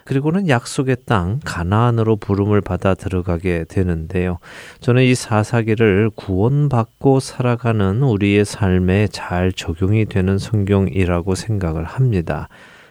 그리고는 0.05 0.49
약속의 0.49 0.97
땅 1.05 1.41
가나안으로 1.45 2.17
부름을 2.17 2.63
받아 2.63 2.95
들어가게 2.95 3.67
되는데요. 3.69 4.39
저는 4.81 5.03
이 5.03 5.15
사사기를 5.15 6.11
구원받고 6.15 7.21
살아가는 7.21 8.03
우리의 8.03 8.47
삶에 8.47 9.09
잘 9.09 9.53
적용이 9.53 10.07
되는 10.07 10.39
성경이라고 10.39 11.35
생각을 11.35 11.85
합니다. 11.85 12.49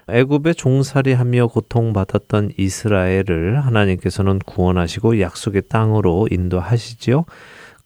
애굽에 0.09 0.53
종살이하며 0.53 1.47
고통받았던 1.47 2.51
이스라엘을 2.57 3.65
하나님께서는 3.65 4.39
구원하시고 4.39 5.19
약속의 5.19 5.63
땅으로 5.69 6.27
인도하시지요. 6.31 7.25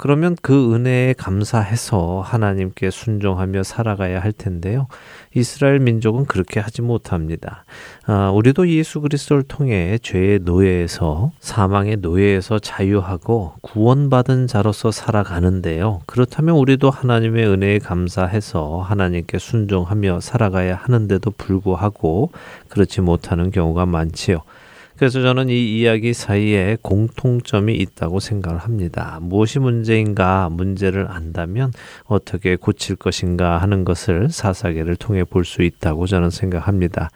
그러면 0.02 0.36
그 0.42 0.74
은혜에 0.74 1.14
감사해서 1.16 2.22
하나님께 2.26 2.90
순종하며 2.90 3.62
살아가야 3.62 4.20
할 4.20 4.32
텐데요. 4.32 4.88
이스라엘 5.36 5.80
민족은 5.80 6.26
그렇게 6.26 6.60
하지 6.60 6.82
못합니다. 6.82 7.66
아, 8.08 8.32
우리도 8.32 8.68
예수 8.70 9.00
그리스도를 9.00 9.44
통해 9.44 10.00
죄의 10.02 10.40
노예에서 10.40 11.32
사망의 11.40 11.98
노예에서 11.98 12.58
자유하고 12.58 13.54
구원받은 13.62 14.48
자로서 14.48 14.90
살아가는데요. 14.90 16.02
그렇다면 16.08 16.56
우리도 16.56 16.90
하나님의 16.90 17.46
은혜에 17.46 17.78
감사해서 17.78 18.80
하나님께 18.82 19.38
순종하며 19.38 20.22
살아가야 20.22 20.78
하는데도 20.78 21.30
불구하고 21.38 22.32
그렇지 22.70 23.02
못하는 23.02 23.52
경우가 23.52 23.86
많지요. 23.86 24.42
그래서 25.02 25.20
저는 25.20 25.50
이 25.50 25.80
이야기 25.80 26.14
사이에 26.14 26.78
공통점이 26.84 27.74
있다고 27.74 28.20
생각을 28.20 28.60
합니다. 28.60 29.18
무엇이 29.20 29.58
문제인가 29.58 30.48
문제를 30.52 31.08
안다면 31.10 31.74
어떻게 32.06 32.56
고칠 32.56 32.96
것인가 32.98 33.58
하는 33.58 33.84
것을 33.84 34.30
사사계를 34.30 34.98
통해 34.98 35.24
볼 35.24 35.44
수 35.44 35.64
있다고 35.64 36.06
저는 36.06 36.30
생각합니다. 36.30 37.10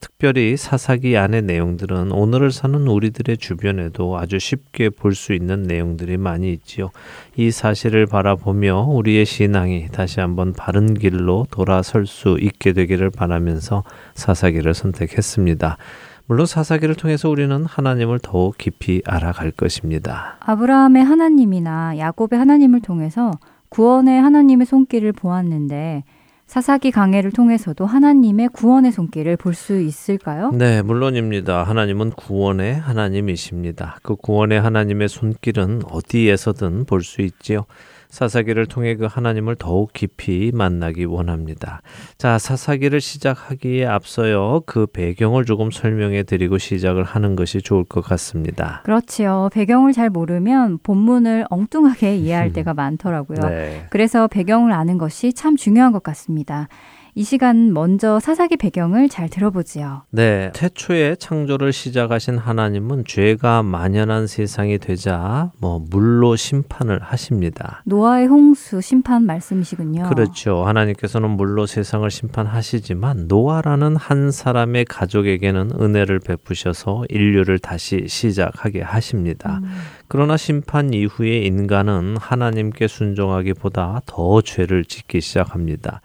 특별히 0.00 0.58
사사기 0.58 1.16
안의 1.16 1.40
내용들은 1.44 2.12
오늘을 2.12 2.52
사는 2.52 2.86
우리들의 2.86 3.38
주변에도 3.38 4.18
아주 4.18 4.38
쉽게 4.38 4.90
볼 4.90 5.14
수 5.14 5.32
있는 5.32 5.62
내용들이 5.62 6.18
많이 6.18 6.52
있지요. 6.52 6.90
이 7.36 7.50
사실을 7.50 8.04
바라보며 8.04 8.82
우리의 8.82 9.24
신앙이 9.24 9.88
다시 9.92 10.20
한번 10.20 10.52
바른 10.52 10.92
길로 10.92 11.46
돌아설 11.50 12.06
수 12.06 12.36
있게 12.38 12.74
되기를 12.74 13.08
바라면서 13.08 13.82
사사기를 14.12 14.74
선택했습니다. 14.74 15.78
물론 16.26 16.46
사사기를 16.46 16.94
통해서 16.94 17.28
우리는 17.28 17.64
하나님을 17.64 18.20
더욱 18.22 18.56
깊이 18.56 19.02
알아갈 19.04 19.50
것입니다. 19.50 20.36
아브라함의 20.40 21.02
하나님이나 21.04 21.98
야곱의 21.98 22.38
하나님을 22.38 22.80
통해서 22.82 23.32
구원의 23.68 24.20
하나님의 24.20 24.66
손길을 24.66 25.12
보았는데 25.12 26.04
사사기 26.46 26.90
강해를 26.90 27.30
통해서도 27.30 27.86
하나님의 27.86 28.48
구원의 28.48 28.90
손길을 28.90 29.36
볼 29.36 29.54
수 29.54 29.80
있을까요? 29.80 30.50
네, 30.50 30.82
물론입니다. 30.82 31.62
하나님은 31.62 32.10
구원의 32.10 32.74
하나님이십니다. 32.74 33.98
그 34.02 34.16
구원의 34.16 34.60
하나님의 34.60 35.08
손길은 35.08 35.82
어디에서든 35.88 36.86
볼 36.86 37.02
수 37.02 37.22
있지요. 37.22 37.66
사사기를 38.10 38.66
통해 38.66 38.96
그 38.96 39.06
하나님을 39.06 39.56
더욱 39.56 39.92
깊이 39.92 40.50
만나기 40.54 41.04
원합니다. 41.04 41.80
자, 42.18 42.38
사사기를 42.38 43.00
시작하기에 43.00 43.86
앞서요. 43.86 44.62
그 44.66 44.86
배경을 44.86 45.44
조금 45.44 45.70
설명해 45.70 46.24
드리고 46.24 46.58
시작을 46.58 47.04
하는 47.04 47.36
것이 47.36 47.62
좋을 47.62 47.84
것 47.84 48.02
같습니다. 48.02 48.82
그렇지요. 48.84 49.48
배경을 49.52 49.92
잘 49.92 50.10
모르면 50.10 50.78
본문을 50.82 51.46
엉뚱하게 51.48 52.16
이해할 52.16 52.52
때가 52.54 52.74
많더라고요. 52.74 53.48
네. 53.48 53.86
그래서 53.90 54.26
배경을 54.28 54.72
아는 54.72 54.98
것이 54.98 55.32
참 55.32 55.56
중요한 55.56 55.92
것 55.92 56.02
같습니다. 56.02 56.68
이 57.14 57.24
시간 57.24 57.72
먼저 57.72 58.20
사사기 58.20 58.56
배경을 58.56 59.08
잘 59.08 59.28
들어보지요. 59.28 60.02
네. 60.10 60.50
태초에 60.54 61.16
창조를 61.16 61.72
시작하신 61.72 62.38
하나님은 62.38 63.04
죄가 63.06 63.62
만연한 63.62 64.26
세상이 64.26 64.78
되자 64.78 65.50
뭐 65.58 65.84
물로 65.90 66.36
심판을 66.36 67.00
하십니다. 67.02 67.82
노아의 67.84 68.26
홍수 68.26 68.80
심판 68.80 69.24
말씀이시군요. 69.24 70.08
그렇죠. 70.08 70.64
하나님께서는 70.64 71.30
물로 71.30 71.66
세상을 71.66 72.08
심판하시지만 72.10 73.26
노아라는 73.28 73.96
한 73.96 74.30
사람의 74.30 74.84
가족에게는 74.86 75.72
은혜를 75.80 76.20
베푸셔서 76.20 77.04
인류를 77.08 77.58
다시 77.58 78.06
시작하게 78.08 78.82
하십니다. 78.82 79.60
음. 79.62 79.70
그러나 80.08 80.36
심판 80.36 80.92
이후에 80.92 81.38
인간은 81.38 82.16
하나님께 82.18 82.88
순종하기보다 82.88 84.02
더 84.06 84.40
죄를 84.40 84.84
짓기 84.84 85.20
시작합니다. 85.20 86.00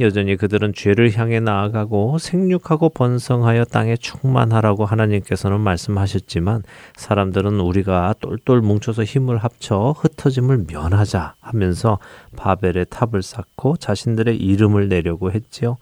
여전히 0.00 0.36
그들은 0.36 0.72
죄를 0.74 1.16
향해 1.16 1.40
나아가고 1.40 2.18
생육하고 2.18 2.88
번성하여 2.88 3.64
땅에 3.66 3.96
충만하라고 3.96 4.86
하나님께서는 4.86 5.60
말씀하셨지만 5.60 6.62
사람들은 6.96 7.60
우리가 7.60 8.14
똘똘 8.20 8.62
뭉쳐서 8.62 9.04
힘을 9.04 9.38
합쳐 9.38 9.94
흩어짐을 9.98 10.64
면하자 10.68 11.34
하면서 11.40 11.98
바벨의 12.36 12.86
탑을 12.88 13.22
쌓고 13.22 13.76
자신들의 13.76 14.36
이름을 14.36 14.88
내려고 14.88 15.30
했지요. 15.30 15.76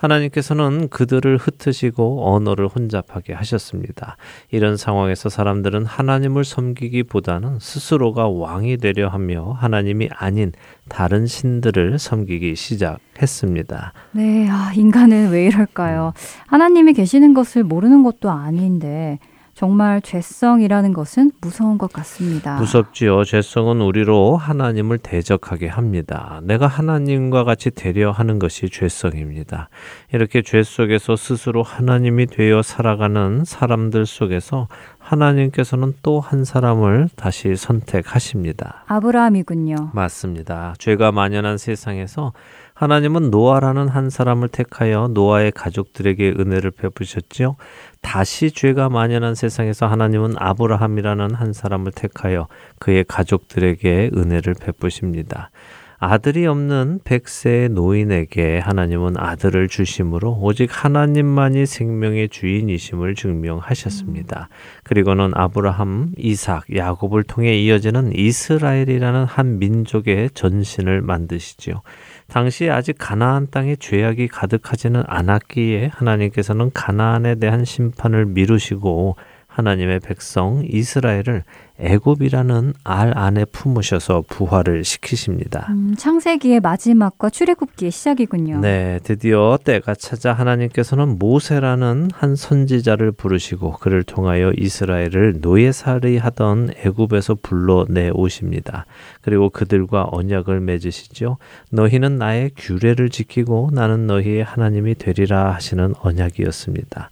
하나님께서는 0.00 0.88
그들을 0.88 1.36
흩으시고 1.36 2.34
언어를 2.34 2.68
혼잡하게 2.68 3.34
하셨습니다. 3.34 4.16
이런 4.50 4.76
상황에서 4.76 5.28
사람들은 5.28 5.84
하나님을 5.84 6.44
섬기기보다는 6.44 7.58
스스로가 7.60 8.28
왕이 8.28 8.78
되려 8.78 9.08
하며 9.08 9.52
하나님이 9.52 10.08
아닌 10.12 10.52
다른 10.88 11.26
신들을 11.26 11.98
섬기기 11.98 12.56
시작했습니다. 12.56 13.92
네, 14.12 14.48
아, 14.48 14.72
인간은 14.74 15.30
왜 15.30 15.46
이럴까요? 15.46 16.14
하나님이 16.46 16.94
계시는 16.94 17.34
것을 17.34 17.62
모르는 17.62 18.02
것도 18.02 18.30
아닌데 18.30 19.18
정말 19.64 20.00
죄성이라는 20.00 20.94
것은 20.94 21.32
무서운 21.42 21.76
것 21.76 21.92
같습니다. 21.92 22.58
무섭지요. 22.58 23.24
죄성은 23.24 23.82
우리로 23.82 24.38
하나님을 24.38 24.96
대적하게 24.96 25.68
합니다. 25.68 26.40
내가 26.44 26.66
하나님과 26.66 27.44
같이 27.44 27.70
되려 27.70 28.10
하는 28.10 28.38
것이 28.38 28.70
죄성입니다. 28.70 29.68
이렇게 30.14 30.40
죄 30.40 30.62
속에서 30.62 31.14
스스로 31.14 31.62
하나님이 31.62 32.24
되어 32.28 32.62
살아가는 32.62 33.44
사람들 33.44 34.06
속에서 34.06 34.66
하나님께서는 34.98 35.92
또 36.02 36.20
한 36.20 36.44
사람을 36.44 37.10
다시 37.14 37.54
선택하십니다. 37.54 38.84
아브라함이군요. 38.86 39.90
맞습니다. 39.92 40.74
죄가 40.78 41.12
만연한 41.12 41.58
세상에서 41.58 42.32
하나님은 42.80 43.30
노아라는 43.30 43.88
한 43.88 44.08
사람을 44.08 44.48
택하여 44.48 45.08
노아의 45.08 45.52
가족들에게 45.52 46.36
은혜를 46.38 46.70
베푸셨지요. 46.70 47.56
다시 48.00 48.52
죄가 48.52 48.88
만연한 48.88 49.34
세상에서 49.34 49.86
하나님은 49.86 50.36
아브라함이라는 50.38 51.34
한 51.34 51.52
사람을 51.52 51.92
택하여 51.92 52.48
그의 52.78 53.04
가족들에게 53.06 54.12
은혜를 54.16 54.54
베푸십니다. 54.58 55.50
아들이 55.98 56.46
없는 56.46 57.00
백세의 57.04 57.68
노인에게 57.68 58.60
하나님은 58.60 59.18
아들을 59.18 59.68
주심으로 59.68 60.38
오직 60.40 60.70
하나님만이 60.72 61.66
생명의 61.66 62.30
주인이심을 62.30 63.14
증명하셨습니다. 63.14 64.48
그리고는 64.84 65.32
아브라함, 65.34 66.14
이삭, 66.16 66.74
야곱을 66.74 67.24
통해 67.24 67.58
이어지는 67.58 68.16
이스라엘이라는 68.16 69.24
한 69.26 69.58
민족의 69.58 70.30
전신을 70.32 71.02
만드시지요. 71.02 71.82
당시 72.30 72.70
아직 72.70 72.94
가나안 72.96 73.48
땅에 73.50 73.74
죄악이 73.74 74.28
가득하지는 74.28 75.02
않았기에 75.04 75.90
하나님께서는 75.92 76.70
가나안에 76.72 77.34
대한 77.34 77.64
심판을 77.64 78.24
미루시고 78.26 79.16
하나님의 79.48 79.98
백성 79.98 80.62
이스라엘을 80.64 81.42
애굽이라는 81.80 82.74
알 82.84 83.16
안에 83.16 83.44
품으셔서 83.46 84.24
부활을 84.28 84.84
시키십니다. 84.84 85.66
음, 85.70 85.94
창세기의 85.96 86.60
마지막과 86.60 87.30
출애굽기의 87.30 87.90
시작이군요. 87.90 88.60
네, 88.60 89.00
드디어 89.02 89.58
때가 89.62 89.94
찾아 89.94 90.32
하나님께서는 90.32 91.18
모세라는 91.18 92.10
한 92.12 92.36
선지자를 92.36 93.12
부르시고 93.12 93.72
그를 93.78 94.02
통하여 94.02 94.52
이스라엘을 94.56 95.40
노예살이 95.40 96.18
하던 96.18 96.70
애굽에서 96.84 97.38
불러내 97.42 98.10
오십니다. 98.10 98.86
그리고 99.22 99.50
그들과 99.50 100.08
언약을 100.10 100.60
맺으시죠. 100.60 101.38
너희는 101.70 102.16
나의 102.16 102.50
규례를 102.56 103.08
지키고 103.08 103.70
나는 103.72 104.06
너희의 104.06 104.44
하나님이 104.44 104.94
되리라 104.96 105.54
하시는 105.54 105.94
언약이었습니다. 106.00 107.10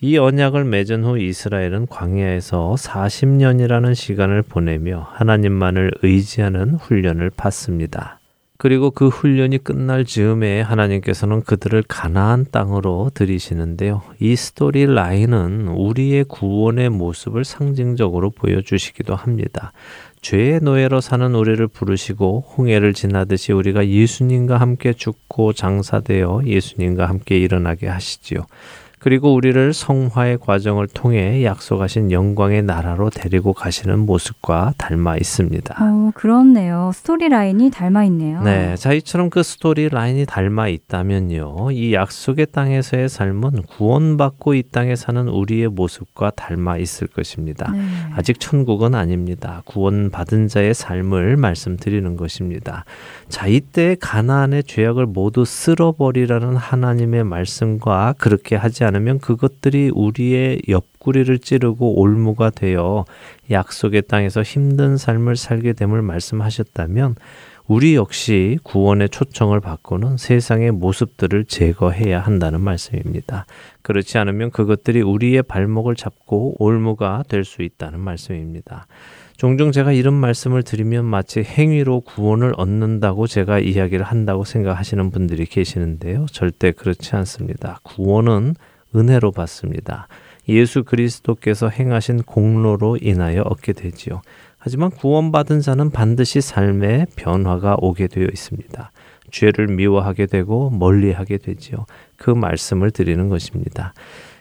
이 0.00 0.16
언약을 0.16 0.64
맺은 0.64 1.02
후 1.02 1.18
이스라엘은 1.18 1.88
광야에서 1.88 2.76
40년이라는 2.78 3.96
시간을 3.96 4.42
보내며 4.42 5.08
하나님만을 5.12 5.90
의지하는 6.02 6.74
훈련을 6.74 7.30
받습니다. 7.30 8.20
그리고 8.58 8.92
그 8.92 9.08
훈련이 9.08 9.58
끝날 9.58 10.04
즈음에 10.04 10.60
하나님께서는 10.60 11.42
그들을 11.42 11.82
가나안 11.86 12.46
땅으로 12.50 13.10
들이시는데요. 13.12 14.02
이 14.20 14.36
스토리 14.36 14.86
라인은 14.86 15.68
우리의 15.68 16.24
구원의 16.24 16.90
모습을 16.90 17.44
상징적으로 17.44 18.30
보여주시기도 18.30 19.16
합니다. 19.16 19.72
죄의 20.22 20.60
노예로 20.62 21.00
사는 21.00 21.34
우리를 21.34 21.66
부르시고 21.68 22.46
홍해를 22.56 22.94
지나듯이 22.94 23.52
우리가 23.52 23.88
예수님과 23.88 24.58
함께 24.58 24.92
죽고 24.92 25.54
장사되어 25.54 26.42
예수님과 26.44 27.06
함께 27.06 27.38
일어나게 27.38 27.88
하시지요. 27.88 28.46
그리고 29.08 29.32
우리를 29.32 29.72
성화의 29.72 30.36
과정을 30.36 30.86
통해 30.86 31.42
약속하신 31.42 32.12
영광의 32.12 32.62
나라로 32.62 33.08
데리고 33.08 33.54
가시는 33.54 34.00
모습과 34.00 34.74
닮아 34.76 35.16
있습니다. 35.16 35.82
어, 35.82 36.10
그렇네요. 36.14 36.90
스토리 36.92 37.30
라인이 37.30 37.70
닮아 37.70 38.04
있네요. 38.04 38.42
네. 38.42 38.76
자, 38.76 38.92
이처럼 38.92 39.30
그 39.30 39.42
스토리 39.42 39.88
라인이 39.88 40.26
닮아 40.26 40.68
있다면요. 40.68 41.70
이 41.70 41.94
약속의 41.94 42.48
땅에서의 42.52 43.08
삶은 43.08 43.62
구원받고 43.62 44.52
이 44.52 44.62
땅에 44.70 44.94
사는 44.94 45.26
우리의 45.26 45.68
모습과 45.68 46.32
닮아 46.32 46.76
있을 46.76 47.06
것입니다. 47.06 47.72
네. 47.72 47.80
아직 48.14 48.38
천국은 48.38 48.94
아닙니다. 48.94 49.62
구원받은 49.64 50.48
자의 50.48 50.74
삶을 50.74 51.38
말씀드리는 51.38 52.14
것입니다. 52.18 52.84
자, 53.30 53.46
이때 53.46 53.96
가나안의 53.98 54.64
죄악을 54.64 55.06
모두 55.06 55.46
쓸어버리라는 55.46 56.56
하나님의 56.56 57.24
말씀과 57.24 58.14
그렇게 58.18 58.54
하지 58.54 58.84
않으면 58.84 59.18
그것들이 59.18 59.90
우리의 59.94 60.62
옆구리를 60.68 61.38
찌르고 61.38 62.00
올무가 62.00 62.50
되어 62.50 63.04
약속의 63.50 64.02
땅에서 64.02 64.42
힘든 64.42 64.96
삶을 64.96 65.36
살게 65.36 65.72
됨을 65.72 66.02
말씀하셨다면 66.02 67.16
우리 67.66 67.96
역시 67.96 68.58
구원의 68.62 69.10
초청을 69.10 69.60
받고는 69.60 70.16
세상의 70.16 70.70
모습들을 70.72 71.44
제거해야 71.44 72.18
한다는 72.18 72.62
말씀입니다. 72.62 73.44
그렇지 73.82 74.16
않으면 74.16 74.50
그것들이 74.50 75.02
우리의 75.02 75.42
발목을 75.42 75.94
잡고 75.94 76.56
올무가 76.58 77.22
될 77.28 77.44
수 77.44 77.62
있다는 77.62 78.00
말씀입니다. 78.00 78.86
종종 79.36 79.70
제가 79.70 79.92
이런 79.92 80.14
말씀을 80.14 80.62
드리면 80.62 81.04
마치 81.04 81.44
행위로 81.44 82.00
구원을 82.00 82.54
얻는다고 82.56 83.26
제가 83.26 83.60
이야기를 83.60 84.04
한다고 84.04 84.44
생각하시는 84.44 85.10
분들이 85.10 85.44
계시는데요. 85.46 86.26
절대 86.32 86.72
그렇지 86.72 87.14
않습니다. 87.16 87.80
구원은 87.84 88.54
은혜로 88.94 89.32
받습니다. 89.32 90.08
예수 90.48 90.82
그리스도께서 90.84 91.68
행하신 91.68 92.22
공로로 92.22 92.98
인하여 93.00 93.42
얻게 93.42 93.72
되지요. 93.72 94.22
하지만 94.58 94.90
구원받은 94.90 95.60
자는 95.60 95.90
반드시 95.90 96.40
삶의 96.40 97.06
변화가 97.16 97.76
오게 97.80 98.08
되어 98.08 98.24
있습니다. 98.24 98.90
죄를 99.30 99.68
미워하게 99.68 100.26
되고 100.26 100.70
멀리하게 100.70 101.38
되지요. 101.38 101.86
그 102.16 102.30
말씀을 102.30 102.90
드리는 102.90 103.28
것입니다. 103.28 103.92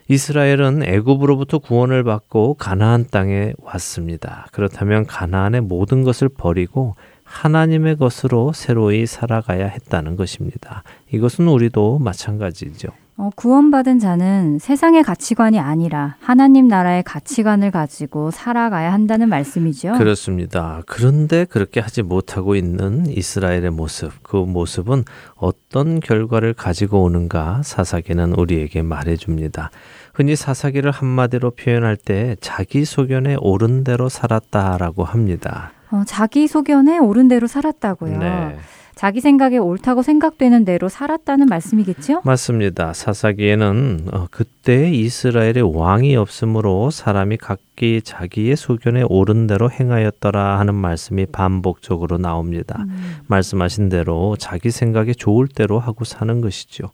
이스라엘은 0.09 0.83
애굽으로부터 0.83 1.59
구원을 1.59 2.03
받고 2.05 2.53
가나안 2.53 3.07
땅에 3.11 3.53
왔습니다. 3.61 4.47
그렇다면 4.53 5.05
가나안의 5.05 5.61
모든 5.61 6.03
것을 6.03 6.29
버리고 6.29 6.95
하나님의 7.23 7.97
것으로 7.97 8.53
새로이 8.53 9.05
살아가야 9.05 9.67
했다는 9.67 10.15
것입니다. 10.15 10.83
이것은 11.11 11.49
우리도 11.49 11.99
마찬가지죠. 11.99 12.87
어, 13.19 13.31
구원받은 13.35 13.97
자는 13.97 14.59
세상의 14.59 15.01
가치관이 15.01 15.59
아니라 15.59 16.17
하나님 16.19 16.67
나라의 16.67 17.01
가치관을 17.01 17.71
가지고 17.71 18.29
살아가야 18.29 18.93
한다는 18.93 19.27
말씀이죠. 19.27 19.93
그렇습니다. 19.93 20.83
그런데 20.85 21.45
그렇게 21.45 21.79
하지 21.79 22.03
못하고 22.03 22.55
있는 22.55 23.07
이스라엘의 23.07 23.71
모습, 23.71 24.11
그 24.21 24.37
모습은 24.37 25.03
어떤 25.35 25.99
결과를 25.99 26.53
가지고 26.53 27.01
오는가 27.03 27.61
사사기는 27.63 28.33
우리에게 28.33 28.83
말해줍니다. 28.83 29.71
흔히 30.13 30.35
사사기를 30.35 30.91
한마디로 30.91 31.51
표현할 31.51 31.97
때 31.97 32.35
자기 32.39 32.85
소견에 32.85 33.35
옳은 33.39 33.83
대로 33.83 34.09
살았다라고 34.09 35.03
합니다. 35.03 35.71
어, 35.89 36.03
자기 36.05 36.47
소견에 36.47 36.99
옳은 36.99 37.29
대로 37.29 37.47
살았다고요. 37.47 38.19
네. 38.19 38.57
자기 38.97 39.21
생각에 39.21 39.59
옳다고 39.59 40.01
생각되는 40.01 40.65
대로 40.65 40.89
살았다는 40.89 41.45
말씀이겠죠? 41.45 42.23
맞습니다. 42.25 42.93
사사기에는 42.93 44.07
어, 44.11 44.27
그때 44.31 44.89
이스라엘의 44.91 45.61
왕이 45.75 46.15
없으므로 46.15 46.89
사람이 46.89 47.37
각기 47.37 48.01
자기의 48.01 48.55
소견에 48.55 49.03
옳은 49.03 49.45
대로 49.45 49.69
행하였더라 49.69 50.57
하는 50.57 50.73
말씀이 50.73 51.27
반복적으로 51.27 52.17
나옵니다. 52.17 52.77
음. 52.79 53.17
말씀하신 53.27 53.89
대로 53.89 54.35
자기 54.39 54.71
생각에 54.71 55.13
좋을 55.13 55.47
대로 55.47 55.79
하고 55.79 56.03
사는 56.03 56.41
것이죠. 56.41 56.89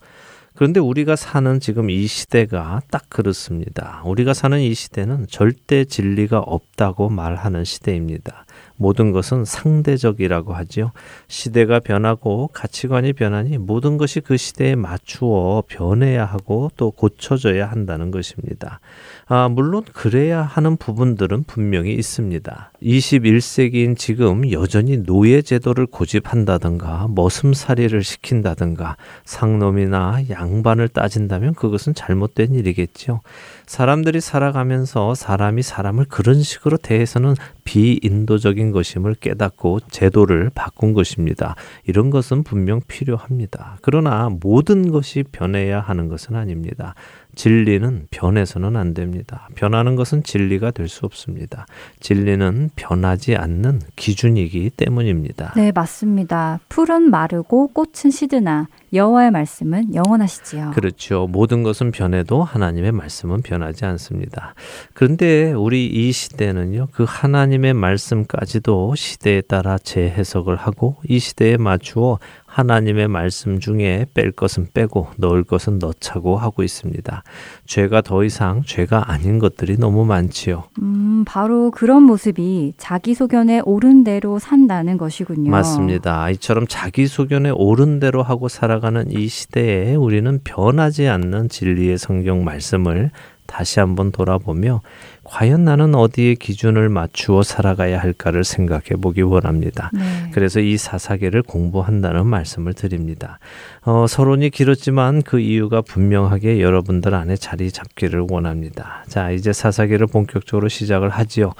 그런데 0.55 0.81
우리가 0.81 1.15
사는 1.15 1.59
지금 1.61 1.89
이 1.89 2.05
시대가 2.05 2.81
딱 2.91 3.03
그렇습니다. 3.07 4.01
우리가 4.05 4.33
사는 4.33 4.59
이 4.59 4.73
시대는 4.73 5.27
절대 5.29 5.85
진리가 5.85 6.39
없다고 6.39 7.09
말하는 7.09 7.63
시대입니다. 7.63 8.42
모든 8.75 9.11
것은 9.11 9.45
상대적이라고 9.45 10.53
하지요. 10.53 10.91
시대가 11.27 11.79
변하고 11.79 12.49
가치관이 12.53 13.13
변하니 13.13 13.57
모든 13.57 13.97
것이 13.97 14.19
그 14.19 14.37
시대에 14.37 14.75
맞추어 14.75 15.63
변해야 15.67 16.25
하고 16.25 16.71
또 16.75 16.91
고쳐져야 16.91 17.69
한다는 17.69 18.11
것입니다. 18.11 18.79
아, 19.25 19.47
물론 19.47 19.83
그래야 19.93 20.41
하는 20.41 20.75
부분들은 20.77 21.43
분명히 21.43 21.93
있습니다. 21.93 22.71
21세기인 22.81 23.97
지금 23.97 24.51
여전히 24.51 24.97
노예 24.97 25.41
제도를 25.41 25.85
고집한다든가 25.85 27.07
머슴살이를 27.11 28.03
시킨다든가 28.03 28.97
상놈이나 29.25 30.23
양반을 30.29 30.89
따진다면 30.89 31.53
그것은 31.53 31.93
잘못된 31.93 32.53
일이겠죠. 32.55 33.21
사람들이 33.65 34.21
살아가면서 34.21 35.15
사람이 35.15 35.61
사람을 35.61 36.05
그런 36.05 36.41
식으로 36.41 36.77
대해서는 36.77 37.35
비인도적인 37.63 38.71
것임을 38.71 39.15
깨닫고 39.15 39.79
제도를 39.89 40.51
바꾼 40.53 40.93
것입니다. 40.93 41.55
이런 41.85 42.09
것은 42.09 42.43
분명 42.43 42.81
필요합니다. 42.87 43.77
그러나 43.81 44.29
모든 44.29 44.91
것이 44.91 45.23
변해야 45.31 45.79
하는 45.79 46.07
것은 46.07 46.35
아닙니다. 46.35 46.95
진리는 47.35 48.07
변해서는 48.11 48.75
안 48.75 48.93
됩니다. 48.93 49.47
변하는 49.55 49.95
것은 49.95 50.23
진리가 50.23 50.71
될 50.71 50.87
수 50.87 51.05
없습니다. 51.05 51.65
진리는 51.99 52.69
변하지 52.75 53.35
않는 53.35 53.81
기준이기 53.95 54.69
때문입니다. 54.77 55.53
네, 55.55 55.71
맞습니다. 55.71 56.59
풀은 56.69 57.09
마르고 57.09 57.69
꽃은 57.69 58.11
시드나 58.11 58.67
여호와의 58.93 59.31
말씀은 59.31 59.95
영원하시지요. 59.95 60.71
그렇죠. 60.75 61.27
모든 61.27 61.63
것은 61.63 61.91
변해도 61.91 62.43
하나님의 62.43 62.91
말씀은 62.91 63.41
변하지 63.41 63.85
않습니다. 63.85 64.53
그런데 64.93 65.51
우리 65.53 65.87
이 65.87 66.11
시대는요. 66.11 66.89
그 66.91 67.03
하나님의 67.07 67.73
말씀까지도 67.73 68.93
시대에 68.95 69.41
따라 69.41 69.77
재해석을 69.79 70.55
하고 70.57 70.97
이 71.07 71.17
시대에 71.17 71.57
맞추어 71.57 72.19
하나님의 72.53 73.07
말씀 73.07 73.59
중에 73.59 74.05
뺄 74.13 74.31
것은 74.31 74.67
빼고 74.75 75.07
넣을 75.17 75.43
것은 75.43 75.79
넣자고 75.79 76.37
하고 76.37 76.61
있습니다. 76.61 77.23
죄가 77.65 78.01
더 78.01 78.23
이상 78.23 78.61
죄가 78.63 79.11
아닌 79.11 79.39
것들이 79.39 79.77
너무 79.77 80.05
많지요. 80.05 80.65
음, 80.79 81.23
바로 81.25 81.71
그런 81.71 82.03
모습이 82.03 82.73
자기 82.77 83.15
소견에 83.15 83.59
옳은 83.65 84.03
대로 84.03 84.37
산다는 84.37 84.99
것이군요. 84.99 85.49
맞습니다. 85.49 86.29
이처럼 86.29 86.67
자기 86.69 87.07
소견에 87.07 87.49
옳은 87.49 87.99
대로 87.99 88.21
하고 88.21 88.47
살아가는 88.47 89.09
이 89.09 89.27
시대에 89.27 89.95
우리는 89.95 90.39
변하지 90.43 91.07
않는 91.07 91.49
진리의 91.49 91.97
성경 91.97 92.43
말씀을 92.43 93.09
다시 93.47 93.79
한번 93.79 94.11
돌아보며 94.11 94.81
과연 95.23 95.63
나는 95.63 95.95
어디에 95.95 96.35
기준을 96.35 96.89
맞추어 96.89 97.43
살아가야 97.43 97.99
할까를 97.99 98.43
생각해 98.43 98.99
보기 99.01 99.21
원합니다. 99.21 99.89
네. 99.93 100.29
그래서 100.33 100.59
이 100.59 100.77
사사계를 100.77 101.43
공부한다는 101.43 102.27
말씀을 102.27 102.73
드립니다. 102.73 103.39
어, 103.83 104.05
서론이 104.07 104.49
길었지만 104.49 105.21
그 105.21 105.39
이유가 105.39 105.81
분명하게 105.81 106.61
여러분들 106.61 107.13
안에 107.15 107.35
자리 107.37 107.71
잡기를 107.71 108.27
원합니다. 108.29 109.05
자, 109.07 109.31
이제 109.31 109.53
사사계를 109.53 110.07
본격적으로 110.07 110.67
시작을 110.67 111.09
하지요. 111.09 111.53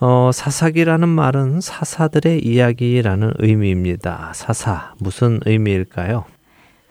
어, 0.00 0.30
사사기라는 0.32 1.08
말은 1.08 1.60
사사들의 1.60 2.44
이야기라는 2.44 3.34
의미입니다. 3.38 4.32
사사, 4.34 4.94
무슨 4.98 5.38
의미일까요? 5.44 6.24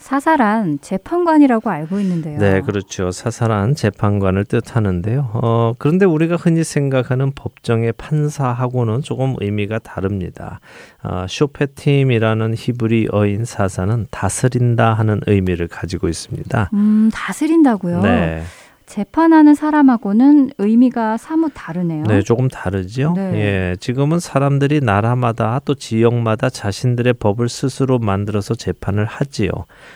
사사란 0.02 0.80
재판관이라고 0.82 1.70
알고 1.70 2.00
있는데요. 2.00 2.40
네, 2.40 2.62
그렇죠. 2.62 3.12
사사란 3.12 3.76
재판관을 3.76 4.46
뜻하는데요. 4.46 5.30
어, 5.34 5.74
그런데 5.78 6.06
우리가 6.06 6.38
흔히 6.38 6.64
생각하는 6.64 7.32
법정의 7.36 7.94
판사하고는 7.94 9.04
조금 9.04 9.36
의미가 9.40 9.78
다릅니다. 9.80 10.60
어, 11.04 11.28
쇼페팀이라는 11.30 12.56
히브리어인 12.58 13.46
사사는 13.46 14.08
다스린다 14.10 14.96
하는 14.96 15.22
의미를 15.28 15.68
가지고 15.68 16.10
있습니다. 16.10 16.72
음, 16.74 17.12
다스린다고요? 17.14 18.02
네. 18.02 18.42
재판하는 18.92 19.56
사람하고는 19.56 20.52
의미가 20.58 21.16
사뭇 21.16 21.54
다르네요. 21.56 22.04
네, 22.04 22.22
조금 22.22 22.50
다르죠. 22.50 23.14
네. 23.16 23.22
예, 23.36 23.76
지금은 23.80 24.20
사람들이 24.20 24.82
나라마다 24.82 25.62
또 25.64 25.76
지역마다 25.76 26.50
자신들의 26.50 27.14
법을 27.14 27.48
스스로 27.48 28.00
만들어서 28.00 28.54
재판을 28.54 29.06
하지요. 29.06 29.50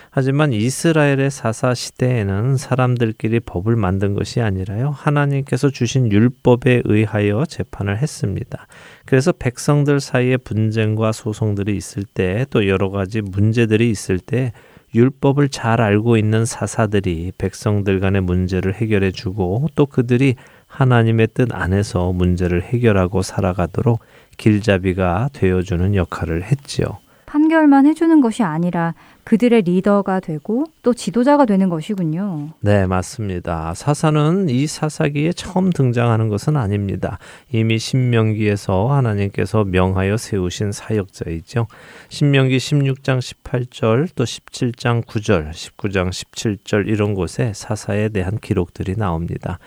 하지만 0.10 0.54
이스라엘의 0.54 1.30
사사 1.30 1.74
시대에는 1.74 2.56
사람들끼리 2.56 3.42
법을 3.42 3.76
만든 3.76 4.14
것이 4.14 4.40
아니라요. 4.40 4.92
하나님께서 4.96 5.70
주신 5.70 6.10
율법에 6.10 6.84
의하여 6.86 7.44
재판을 7.46 7.98
했습니다. 7.98 8.66
그래서 9.06 9.34
백성들 9.34 10.00
사이에 10.00 10.38
분쟁과 10.38 11.12
소송들이 11.12 11.76
있을 11.76 12.04
때 12.04 12.46
또 12.50 12.68
여러 12.68 12.90
가지 12.90 13.22
문제들이 13.22 13.90
있을 13.90 14.20
때 14.20 14.54
율법을 14.96 15.50
잘 15.50 15.82
알고 15.82 16.18
있는 16.18 16.46
사사들이 16.46 17.34
백성들 17.38 18.00
간의 18.00 18.22
문제를 18.22 18.74
해결해 18.74 19.12
주고 19.12 19.68
또 19.76 19.86
그들이 19.86 20.36
하나님의 20.68 21.28
뜻 21.34 21.54
안에서 21.54 22.14
문제를 22.14 22.64
해결하고 22.64 23.22
살아가도록 23.22 24.00
길잡이가 24.38 25.30
되어주는 25.34 25.96
역할을 25.96 26.44
했지요. 26.44 26.86
판결만 27.26 27.86
해주는 27.86 28.22
것이 28.22 28.44
아니라 28.44 28.94
그들의 29.26 29.64
리더가 29.64 30.20
되고 30.20 30.66
또 30.84 30.94
지도자가 30.94 31.46
되는 31.46 31.68
것이군요. 31.68 32.50
네, 32.60 32.86
맞습니다. 32.86 33.74
사사는 33.74 34.50
이 34.50 34.68
사사기에 34.68 35.34
처음 35.34 35.72
등장하는 35.72 36.30
것은 36.30 36.56
아닙니다. 36.56 37.18
이미 37.52 37.80
신명기에서 37.80 38.88
하나님께서 38.88 39.64
명하여 39.64 40.18
세우신 40.18 40.72
사역자이죠. 40.72 41.66
신명기 42.10 42.58
16장 42.58 43.20
18절 43.20 44.10
또 44.14 44.24
17장 44.26 45.04
9절, 45.04 45.50
19장 45.50 46.10
17절 46.10 46.88
이런 46.88 47.16
곳에 47.16 47.52
사사에 47.56 48.10
대한 48.10 48.38
기록들이 48.38 48.96
나옵니다. 48.96 49.58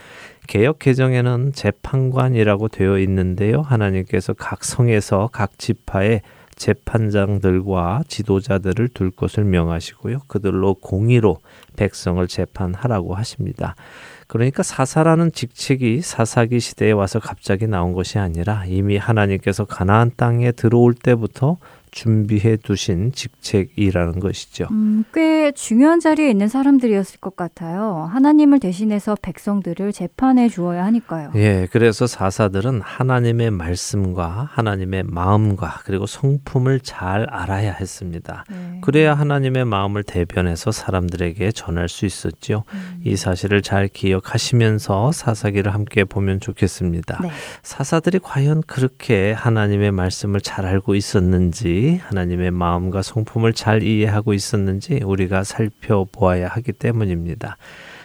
개혁 0.47 0.79
개정에는 0.79 1.53
재판관이라고 1.53 2.69
되어 2.69 2.99
있는데요. 3.01 3.63
하나님께서 3.63 4.35
각 4.35 4.65
성에서 4.65 5.29
각 5.33 5.59
지파에 5.59 6.23
재판장들과 6.59 8.03
지도자들을 8.09 8.89
둘 8.89 9.11
것을 9.11 9.45
명하시고요. 9.45 10.21
그들로 10.27 10.75
공의로 10.75 11.39
백성을 11.77 12.27
재판하라고 12.27 13.15
하십니다. 13.15 13.75
그러니까 14.27 14.63
사사라는 14.63 15.33
직책이 15.33 16.03
사사기 16.03 16.61
시대에 16.61 16.93
와서 16.93 17.19
갑자기 17.19 17.67
나온 17.67 17.95
것이 17.95 18.19
아니라 18.19 18.65
이미 18.67 18.99
하나님께서 18.99 19.65
가나안 19.65 20.11
땅에 20.17 20.53
들어올 20.53 20.93
때부터 20.93 21.57
준비해 21.91 22.57
두신 22.57 23.13
직책이라는 23.13 24.21
것이죠. 24.21 24.67
음, 24.71 25.05
꽤 25.13 25.53
중요한 25.53 26.01
자리에 26.01 26.31
있는 26.31 26.49
사람들이었을 26.49 27.21
것 27.21 27.37
같아요. 27.37 28.09
하나님을 28.13 28.61
대신해서 28.61 29.17
백성들을 29.21 29.93
재판해 29.93 30.49
주어야 30.49 30.85
하니까요. 30.85 31.33
예, 31.37 31.69
그래서 31.71 32.07
사사들은 32.07 32.81
하나님의 32.83 33.51
말씀과 33.51 34.49
하나님의 34.53 35.05
마음과 35.05 35.83
그리고 35.85 36.07
성품을 36.07 36.81
잘 36.81 37.27
알아야 37.31 37.73
했습니다. 37.73 38.45
네. 38.51 38.79
그래야 38.83 39.15
하나님의 39.15 39.65
마음을 39.65 40.03
대변해서 40.03 40.73
사람들에게 40.73 41.53
전할 41.53 41.89
수 41.89 42.07
있었죠. 42.07 42.65
음. 42.73 43.01
이 43.05 43.17
사실을 43.17 43.63
잘 43.63 43.89
기억하시면서 43.89 45.13
사사기를 45.13 45.75
함께 45.75 46.05
보면 46.05 46.41
좋겠습니다. 46.41 47.21
네. 47.23 47.31
사사들이 47.63 48.19
과연 48.21 48.63
그렇게 48.67 49.33
하나님의 49.33 49.93
말씀을 49.93 50.41
잘 50.41 50.67
알고 50.67 50.95
있었는지, 50.95 51.78
하나님의 51.87 52.51
마음과 52.51 53.03
성품을 53.03 53.53
잘 53.53 53.83
이해하고 53.83 54.35
있었는지 54.35 55.01
우리가 55.05 55.45
살펴보아야 55.45 56.49
하기 56.49 56.73
때문입니다. 56.73 57.57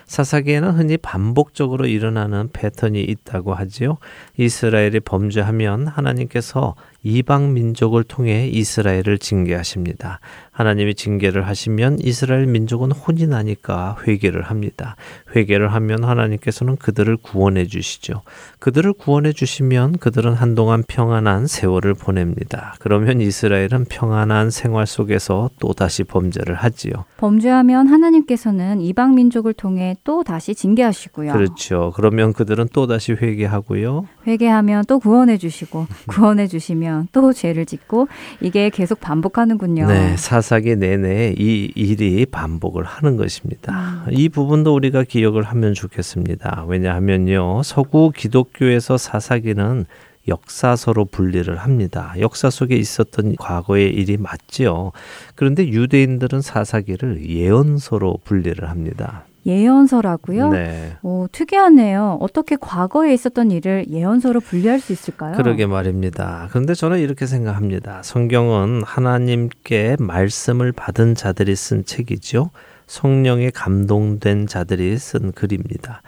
사사기에는 0.05 0.71
흔히 0.71 0.97
반복적으로 0.97 1.87
일어나는 1.87 2.49
패턴이 2.53 3.01
있다고 3.01 3.53
하지요. 3.53 3.97
이스라엘이 4.37 4.99
범죄하면 4.99 5.87
하나님께서 5.87 6.75
이방 7.03 7.53
민족을 7.53 8.03
통해 8.03 8.47
이스라엘을 8.47 9.19
징계하십니다. 9.19 10.19
하나님이 10.51 10.95
징계를 10.95 11.47
하시면 11.47 11.97
이스라엘 11.99 12.45
민족은 12.45 12.91
혼이 12.91 13.27
나니까 13.27 13.97
회개를 14.07 14.43
합니다. 14.43 14.95
회개를 15.35 15.73
하면 15.73 16.03
하나님께서는 16.03 16.77
그들을 16.77 17.17
구원해 17.17 17.65
주시죠. 17.65 18.21
그들을 18.59 18.93
구원해 18.93 19.33
주시면 19.33 19.97
그들은 19.97 20.33
한동안 20.33 20.83
평안한 20.87 21.47
세월을 21.47 21.95
보냅니다. 21.95 22.75
그러면 22.79 23.19
이스라엘은 23.19 23.85
평안한 23.89 24.51
생활 24.51 24.85
속에서 24.87 25.49
또 25.59 25.73
다시 25.73 26.03
범죄를 26.03 26.55
하지요. 26.55 26.93
범죄하면 27.17 27.87
하나님께서는 27.87 28.79
이방 28.79 29.15
민족을 29.15 29.53
통해 29.53 29.97
또 30.03 30.23
다시 30.23 30.53
징계하시고요. 30.55 31.33
그렇죠. 31.33 31.91
그러면 31.95 32.31
그들은 32.31 32.69
또 32.73 32.87
다시 32.87 33.13
회개하고요. 33.13 34.07
회개하면 34.25 34.85
또 34.87 34.99
구원해 34.99 35.37
주시고 35.37 35.87
구원해 36.07 36.47
주시면 36.47 37.09
또 37.11 37.33
죄를 37.33 37.65
짓고 37.65 38.07
이게 38.41 38.69
계속 38.69 38.99
반복하는군요. 38.99 39.87
네, 39.87 40.17
사사기 40.17 40.75
내내 40.75 41.35
이 41.37 41.71
일이 41.75 42.25
반복을 42.25 42.83
하는 42.83 43.17
것입니다. 43.17 44.03
음. 44.07 44.13
이 44.13 44.29
부분도 44.29 44.73
우리가 44.73 45.03
기억을 45.03 45.43
하면 45.43 45.73
좋겠습니다. 45.73 46.65
왜냐하면요. 46.67 47.63
서구 47.63 48.11
기독교에서 48.15 48.97
사사기는 48.97 49.85
역사서로 50.27 51.05
분리를 51.05 51.55
합니다. 51.57 52.13
역사 52.19 52.49
속에 52.49 52.75
있었던 52.75 53.35
과거의 53.35 53.93
일이 53.93 54.17
맞지요. 54.17 54.91
그런데 55.35 55.67
유대인들은 55.67 56.41
사사기를 56.41 57.29
예언서로 57.29 58.19
분리를 58.23 58.69
합니다. 58.69 59.25
예언서라고요? 59.45 60.49
네. 60.49 60.97
오, 61.01 61.27
특이하네요. 61.31 62.17
어떻게 62.21 62.55
과거에 62.55 63.13
있었던 63.13 63.51
일을 63.51 63.85
예언서로 63.89 64.39
분리할 64.39 64.79
수 64.79 64.93
있을까요? 64.93 65.35
그러게 65.35 65.65
말입니다. 65.65 66.47
그런데 66.49 66.73
저는 66.73 66.99
이렇게 66.99 67.25
생각합니다. 67.25 68.01
성경은 68.03 68.83
하나님께 68.85 69.97
말씀을 69.99 70.71
받은 70.71 71.15
자들이 71.15 71.55
쓴 71.55 71.85
책이죠. 71.85 72.51
성령에 72.87 73.49
감동된 73.49 74.47
자들이 74.47 74.97
쓴 74.97 75.31
글입니다. 75.31 76.01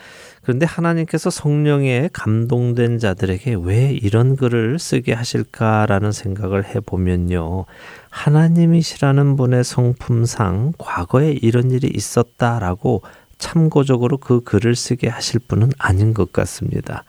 그런데 0.45 0.67
하나님께서 0.67 1.31
성령에 1.31 2.09
감동된 2.13 2.99
자들에게 2.99 3.55
왜 3.63 3.91
이런 3.91 4.35
글을 4.35 4.77
쓰게 4.77 5.13
하실까라는 5.13 6.11
생각을 6.11 6.65
해보면요. 6.65 7.65
하나님이시라는 8.11 9.37
분의 9.37 9.63
성품상 9.63 10.73
과거에 10.77 11.31
이런 11.31 11.71
일이 11.71 11.89
있었다라고 11.91 13.01
참고적으로 13.37 14.17
그 14.17 14.41
글을 14.41 14.75
쓰게 14.75 15.07
하실 15.07 15.39
분은 15.39 15.71
아닌 15.77 16.13
것 16.13 16.31
같습니다. 16.31 17.03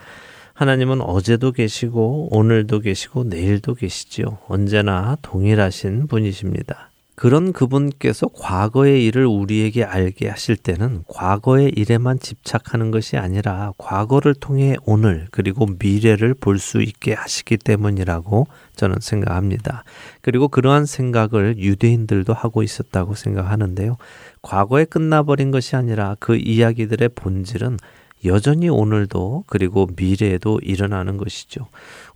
하나님은 0.54 1.02
어제도 1.02 1.52
계시고 1.52 2.28
오늘도 2.34 2.80
계시고 2.80 3.24
내일도 3.24 3.74
계시지요. 3.74 4.38
언제나 4.48 5.16
동일하신 5.22 6.06
분이십니다. 6.06 6.90
그런 7.16 7.54
그분께서 7.54 8.28
과거의 8.28 9.06
일을 9.06 9.24
우리에게 9.24 9.82
알게 9.84 10.28
하실 10.28 10.54
때는 10.54 11.02
과거의 11.08 11.72
일에만 11.74 12.20
집착하는 12.20 12.90
것이 12.90 13.16
아니라 13.16 13.72
과거를 13.78 14.34
통해 14.34 14.76
오늘 14.84 15.26
그리고 15.30 15.66
미래를 15.78 16.34
볼 16.34 16.58
수 16.58 16.82
있게 16.82 17.14
하시기 17.14 17.56
때문이라고 17.56 18.46
저는 18.76 18.96
생각합니다. 19.00 19.84
그리고 20.20 20.48
그러한 20.48 20.84
생각을 20.84 21.58
유대인들도 21.58 22.34
하고 22.34 22.62
있었다고 22.62 23.14
생각하는데요. 23.14 23.96
과거에 24.42 24.84
끝나버린 24.84 25.50
것이 25.50 25.74
아니라 25.74 26.16
그 26.20 26.36
이야기들의 26.36 27.10
본질은 27.14 27.78
여전히 28.24 28.68
오늘도 28.68 29.44
그리고 29.46 29.88
미래에도 29.96 30.58
일어나는 30.62 31.16
것이죠. 31.16 31.66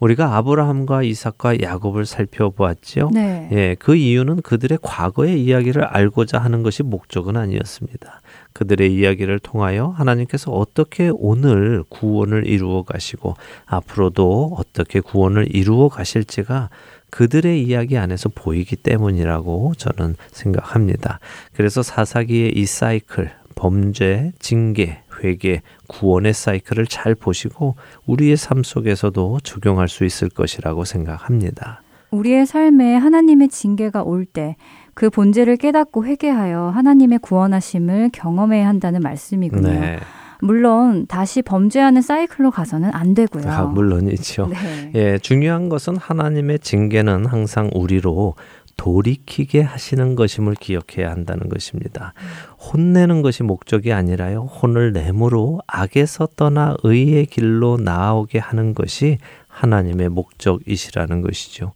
우리가 0.00 0.36
아브라함과 0.36 1.02
이삭과 1.02 1.60
야곱을 1.60 2.06
살펴보았죠. 2.06 3.10
네. 3.12 3.48
예, 3.52 3.76
그 3.78 3.94
이유는 3.94 4.42
그들의 4.42 4.78
과거의 4.82 5.42
이야기를 5.44 5.84
알고자 5.84 6.38
하는 6.38 6.62
것이 6.62 6.82
목적은 6.82 7.36
아니었습니다. 7.36 8.22
그들의 8.52 8.92
이야기를 8.92 9.38
통하여 9.40 9.88
하나님께서 9.88 10.50
어떻게 10.50 11.10
오늘 11.14 11.84
구원을 11.88 12.46
이루어 12.46 12.82
가시고 12.82 13.36
앞으로도 13.66 14.56
어떻게 14.58 15.00
구원을 15.00 15.54
이루어 15.54 15.88
가실지가 15.88 16.70
그들의 17.10 17.62
이야기 17.62 17.98
안에서 17.98 18.28
보이기 18.28 18.76
때문이라고 18.76 19.74
저는 19.76 20.16
생각합니다. 20.30 21.20
그래서 21.52 21.82
사사기의 21.82 22.52
이 22.56 22.66
사이클, 22.66 23.32
범죄, 23.54 24.32
징계, 24.38 25.02
회개, 25.22 25.62
구원의 25.88 26.32
사이클을 26.32 26.86
잘 26.86 27.14
보시고 27.14 27.76
우리의 28.06 28.36
삶 28.36 28.62
속에서도 28.62 29.40
적용할 29.42 29.88
수 29.88 30.04
있을 30.04 30.28
것이라고 30.28 30.84
생각합니다. 30.84 31.82
우리의 32.10 32.46
삶에 32.46 32.96
하나님의 32.96 33.48
징계가 33.48 34.02
올 34.02 34.24
때 34.24 34.56
그 34.94 35.08
본질을 35.08 35.56
깨닫고 35.56 36.04
회개하여 36.04 36.72
하나님의 36.74 37.20
구원하심을 37.20 38.10
경험해야 38.12 38.68
한다는 38.68 39.00
말씀이군요. 39.00 39.68
네. 39.68 39.98
물론 40.42 41.06
다시 41.06 41.42
범죄하는 41.42 42.02
사이클로 42.02 42.50
가서는 42.50 42.90
안 42.92 43.14
되고요. 43.14 43.50
아, 43.50 43.62
물론이죠. 43.64 44.48
네. 44.48 44.90
예, 44.94 45.18
중요한 45.18 45.68
것은 45.68 45.96
하나님의 45.96 46.58
징계는 46.60 47.26
항상 47.26 47.70
우리로 47.74 48.34
돌이키게 48.80 49.60
하시는 49.60 50.14
것임을 50.14 50.54
기억해야 50.54 51.10
한다는 51.10 51.50
것입니다. 51.50 52.14
혼내는 52.58 53.20
것이 53.20 53.42
목적이 53.42 53.92
아니라요. 53.92 54.44
혼을 54.44 54.94
내므로 54.94 55.60
악에서 55.66 56.28
떠나 56.34 56.76
의의 56.82 57.26
길로 57.26 57.76
나아오게 57.76 58.38
하는 58.38 58.72
것이 58.72 59.18
하나님의 59.48 60.08
목적이시라는 60.08 61.20
것이죠. 61.20 61.74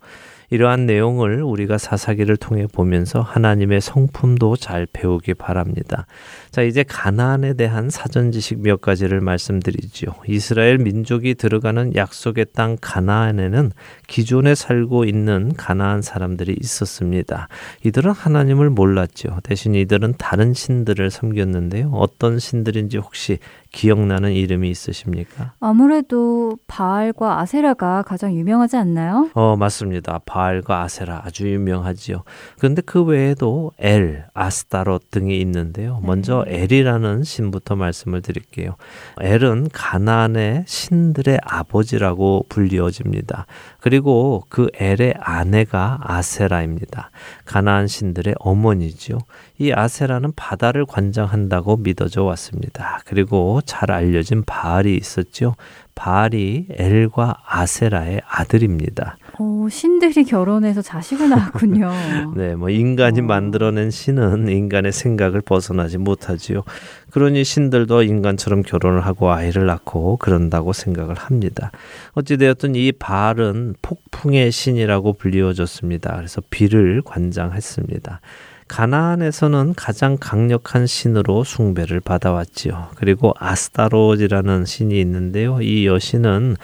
이러한 0.48 0.86
내용을 0.86 1.42
우리가 1.42 1.76
사사기를 1.76 2.38
통해 2.38 2.66
보면서 2.72 3.20
하나님의 3.20 3.82
성품도 3.82 4.56
잘 4.56 4.86
배우기 4.90 5.34
바랍니다. 5.34 6.06
자, 6.54 6.62
이제 6.62 6.84
가나안에 6.84 7.54
대한 7.54 7.90
사전 7.90 8.30
지식 8.30 8.60
몇 8.60 8.80
가지를 8.80 9.20
말씀드리지요. 9.20 10.12
이스라엘 10.28 10.78
민족이 10.78 11.34
들어가는 11.34 11.96
약속의 11.96 12.46
땅 12.54 12.76
가나안에는 12.80 13.72
기존에 14.06 14.54
살고 14.54 15.04
있는 15.04 15.52
가나안 15.56 16.00
사람들이 16.00 16.56
있었습니다. 16.60 17.48
이들은 17.84 18.12
하나님을 18.12 18.70
몰랐죠. 18.70 19.40
대신 19.42 19.74
이들은 19.74 20.14
다른 20.16 20.54
신들을 20.54 21.10
섬겼는데요. 21.10 21.90
어떤 21.92 22.38
신들인지 22.38 22.98
혹시 22.98 23.38
기억나는 23.72 24.32
이름이 24.32 24.70
있으십니까? 24.70 25.54
아무래도 25.58 26.56
바알과 26.68 27.40
아세라가 27.40 28.02
가장 28.02 28.32
유명하지 28.32 28.76
않나요? 28.76 29.28
어, 29.34 29.56
맞습니다. 29.56 30.20
바알과 30.24 30.82
아세라 30.82 31.22
아주 31.24 31.50
유명하지요. 31.50 32.22
그런데 32.58 32.82
그 32.82 33.02
외에도 33.02 33.72
엘, 33.78 34.26
아스타롯 34.32 35.10
등이 35.10 35.40
있는데요. 35.40 35.98
먼저 36.04 36.43
네. 36.46 36.62
엘이라는 36.62 37.24
신부터 37.24 37.76
말씀을 37.76 38.22
드릴게요. 38.22 38.76
엘은 39.20 39.68
가나안의 39.72 40.64
신들의 40.66 41.38
아버지라고 41.42 42.46
불리워집니다. 42.48 43.46
그리고 43.80 44.44
그 44.48 44.68
엘의 44.74 45.14
아내가 45.18 45.98
아세라입니다. 46.02 47.10
가나안 47.44 47.86
신들의 47.86 48.34
어머니지요. 48.38 49.18
이 49.58 49.72
아세라는 49.72 50.32
바다를 50.34 50.84
관장한다고 50.86 51.76
믿어져 51.76 52.24
왔습니다. 52.24 53.00
그리고 53.04 53.60
잘 53.64 53.90
알려진 53.90 54.42
바알이 54.44 54.96
있었죠. 54.96 55.54
바알이 55.94 56.66
엘과 56.70 57.42
아세라의 57.46 58.22
아들입니다. 58.26 59.16
오, 59.38 59.68
신들이 59.68 60.24
결혼해서 60.24 60.82
자식을 60.82 61.28
낳았군요. 61.28 61.90
네, 62.36 62.54
뭐 62.54 62.70
인간이 62.70 63.20
어. 63.20 63.22
만들어낸 63.22 63.90
신은 63.90 64.48
인간의 64.48 64.92
생각을 64.92 65.40
벗어나지 65.40 65.98
못하지요. 65.98 66.62
그러니 67.10 67.44
신들도 67.44 68.02
인간처럼 68.02 68.62
결혼을 68.62 69.00
하고 69.04 69.30
아이를 69.30 69.66
낳고 69.66 70.16
그런다고 70.18 70.72
생각을 70.72 71.14
합니다. 71.16 71.70
어찌되었든 72.12 72.74
이 72.74 72.92
바알은 72.92 73.74
폭풍의 73.82 74.52
신이라고 74.52 75.14
불리워졌습니다. 75.14 76.16
그래서 76.16 76.40
비를 76.50 77.02
관장했습니다. 77.04 78.20
가나안에서는 78.68 79.74
가장 79.76 80.16
강력한 80.18 80.86
신으로 80.86 81.44
숭배를 81.44 82.00
받아왔지요. 82.00 82.88
그리고 82.96 83.34
아스타롯이라는 83.38 84.64
신이 84.64 84.98
있는데요. 85.00 85.60
이 85.60 85.86
여신은 85.86 86.56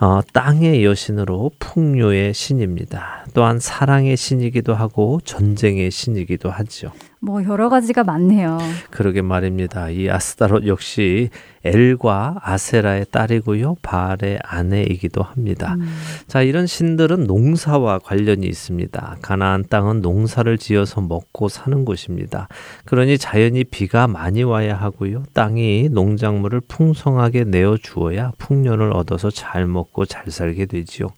어, 0.00 0.22
땅의 0.32 0.82
여신으로 0.82 1.50
풍요의 1.58 2.32
신입니다. 2.32 3.26
또한 3.34 3.58
사랑의 3.58 4.16
신이기도 4.16 4.74
하고 4.74 5.20
전쟁의 5.22 5.90
신이기도 5.90 6.50
하죠. 6.50 6.90
뭐 7.22 7.44
여러 7.44 7.68
가지가 7.68 8.02
많네요. 8.02 8.58
그러게 8.90 9.20
말입니다. 9.20 9.90
이 9.90 10.08
아스타롯 10.08 10.66
역시 10.66 11.28
엘과 11.64 12.40
아세라의 12.40 13.06
딸이고요. 13.10 13.76
바알의 13.82 14.38
아내이기도 14.42 15.22
합니다. 15.22 15.74
음. 15.74 15.86
자, 16.26 16.40
이런 16.40 16.66
신들은 16.66 17.24
농사와 17.24 17.98
관련이 17.98 18.46
있습니다. 18.46 19.18
가나안 19.20 19.66
땅은 19.68 20.00
농사를 20.00 20.56
지어서 20.56 21.02
먹고 21.02 21.50
사는 21.50 21.84
곳입니다. 21.84 22.48
그러니 22.86 23.18
자연이 23.18 23.64
비가 23.64 24.06
많이 24.06 24.42
와야 24.42 24.74
하고요. 24.74 25.24
땅이 25.34 25.90
농작물을 25.90 26.62
풍성하게 26.68 27.44
내어 27.44 27.76
주어야 27.76 28.32
풍년을 28.38 28.94
얻어서 28.94 29.30
잘 29.30 29.66
먹고 29.66 30.06
잘 30.06 30.30
살게 30.30 30.64
되지요. 30.64 31.08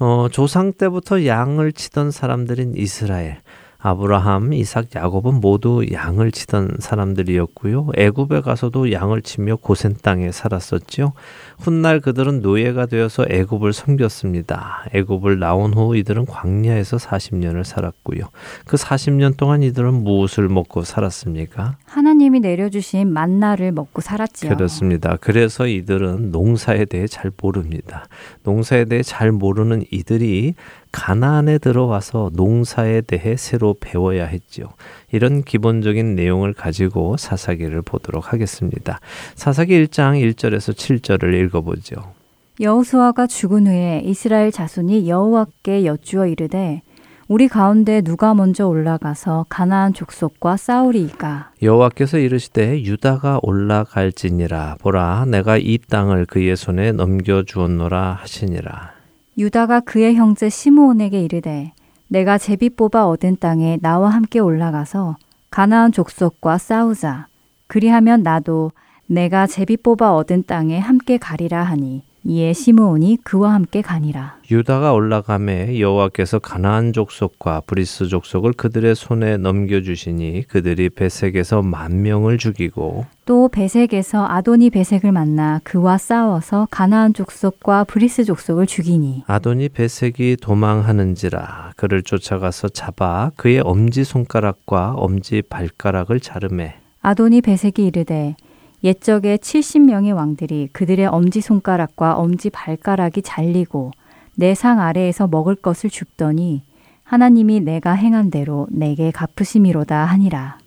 어, 0.00 0.28
조상 0.30 0.72
때부터 0.72 1.26
양을 1.26 1.72
치던 1.72 2.10
사람들인 2.10 2.74
이스라엘. 2.74 3.38
아브라함, 3.82 4.52
이삭, 4.52 4.94
야곱은 4.94 5.40
모두 5.40 5.84
양을 5.90 6.32
치던 6.32 6.76
사람들이었고요. 6.80 7.88
애굽에 7.96 8.42
가서도 8.42 8.92
양을 8.92 9.22
치며 9.22 9.56
고센 9.56 9.96
땅에 10.02 10.30
살았었죠. 10.32 11.12
훗날 11.58 12.00
그들은 12.00 12.42
노예가 12.42 12.86
되어서 12.86 13.24
애굽을 13.28 13.72
섬겼습니다. 13.72 14.84
애굽을 14.92 15.38
나온 15.38 15.72
후 15.72 15.96
이들은 15.96 16.26
광야에서 16.26 16.98
40년을 16.98 17.64
살았고요. 17.64 18.20
그 18.66 18.76
40년 18.76 19.36
동안 19.36 19.62
이들은 19.62 19.94
무엇을 19.94 20.48
먹고 20.48 20.82
살았습니까? 20.82 21.76
하나님이 21.86 22.40
내려주신 22.40 23.10
만나를 23.10 23.72
먹고 23.72 24.02
살았지요. 24.02 24.54
그렇습니다. 24.54 25.16
그래서 25.20 25.66
이들은 25.66 26.30
농사에 26.32 26.84
대해 26.84 27.06
잘 27.06 27.30
모릅니다. 27.40 28.06
농사에 28.42 28.84
대해 28.84 29.02
잘 29.02 29.32
모르는 29.32 29.84
이들이 29.90 30.54
가나안에 30.92 31.58
들어와서 31.58 32.30
농사에 32.34 33.00
대해 33.02 33.36
새로 33.36 33.74
배워야 33.78 34.26
했죠. 34.26 34.70
이런 35.12 35.42
기본적인 35.42 36.14
내용을 36.14 36.52
가지고 36.52 37.16
사사기를 37.16 37.82
보도록 37.82 38.32
하겠습니다. 38.32 39.00
사사기 39.34 39.86
1장 39.86 40.20
1절에서 40.32 40.74
7절을 40.74 41.34
읽어보죠. 41.46 42.14
여호수아가 42.60 43.26
죽은 43.26 43.66
후에 43.66 44.02
이스라엘 44.04 44.52
자손이 44.52 45.08
여호와께 45.08 45.86
여쭈어 45.86 46.26
이르되 46.26 46.82
우리 47.26 47.46
가운데 47.46 48.00
누가 48.02 48.34
먼저 48.34 48.66
올라가서 48.66 49.46
가나안 49.48 49.94
족속과 49.94 50.56
싸우리이까 50.56 51.52
여호와께서 51.62 52.18
이르시되 52.18 52.82
유다가 52.82 53.38
올라갈지니라 53.42 54.78
보라 54.80 55.26
내가 55.26 55.56
이 55.56 55.78
땅을 55.78 56.26
그의 56.26 56.56
손에 56.56 56.90
넘겨 56.90 57.44
주었노라 57.44 58.18
하시니라 58.20 58.99
유다가 59.38 59.80
그의 59.80 60.16
형제 60.16 60.48
시므온에게 60.48 61.20
이르되 61.22 61.72
내가 62.08 62.38
제비 62.38 62.70
뽑아 62.70 63.06
얻은 63.06 63.36
땅에 63.38 63.78
나와 63.80 64.10
함께 64.10 64.40
올라가서 64.40 65.16
가나안 65.50 65.92
족속과 65.92 66.58
싸우자. 66.58 67.28
그리하면 67.66 68.22
나도 68.22 68.72
내가 69.06 69.46
제비 69.46 69.76
뽑아 69.76 70.14
얻은 70.14 70.44
땅에 70.46 70.78
함께 70.78 71.18
가리라 71.18 71.62
하니 71.62 72.02
이에 72.24 72.52
시므온이 72.52 73.18
그와 73.24 73.54
함께 73.54 73.80
가니라. 73.80 74.36
유다가 74.50 74.92
올라가매 74.92 75.80
여호와께서 75.80 76.38
가나안 76.38 76.92
족속과 76.92 77.62
브리스 77.66 78.08
족속을 78.08 78.52
그들의 78.52 78.94
손에 78.94 79.36
넘겨 79.36 79.80
주시니 79.80 80.44
그들이 80.48 80.90
베섹에서 80.90 81.62
만 81.62 82.02
명을 82.02 82.36
죽이고 82.36 83.06
또 83.24 83.48
베섹에서 83.48 84.26
아도니 84.26 84.70
베섹을 84.70 85.12
만나 85.12 85.60
그와 85.62 85.98
싸워서 85.98 86.66
가나안 86.70 87.14
족속과 87.14 87.84
브리스 87.84 88.24
족속을 88.24 88.66
죽이니 88.66 89.22
아도니 89.28 89.68
베색이 89.68 90.38
도망하는지라 90.42 91.74
그를 91.76 92.02
쫓아가서 92.02 92.70
잡아 92.70 93.30
그의 93.36 93.60
엄지 93.60 94.02
손가락과 94.02 94.94
엄지 94.96 95.42
발가락을 95.48 96.18
자르매 96.18 96.74
아도니 97.02 97.40
베색이 97.40 97.86
이르되 97.86 98.34
옛적에 98.82 99.36
70명의 99.36 100.14
왕들이 100.14 100.68
그들의 100.72 101.06
엄지손가락과 101.06 102.14
엄지발가락이 102.16 103.22
잘리고 103.22 103.90
내 104.36 104.54
상 104.54 104.80
아래에서 104.80 105.26
먹을 105.26 105.54
것을 105.54 105.90
줍더니 105.90 106.62
하나님이 107.04 107.60
내가 107.60 107.92
행한 107.92 108.30
대로 108.30 108.66
내게 108.70 109.10
갚으심이로다 109.10 110.04
하니라. 110.06 110.58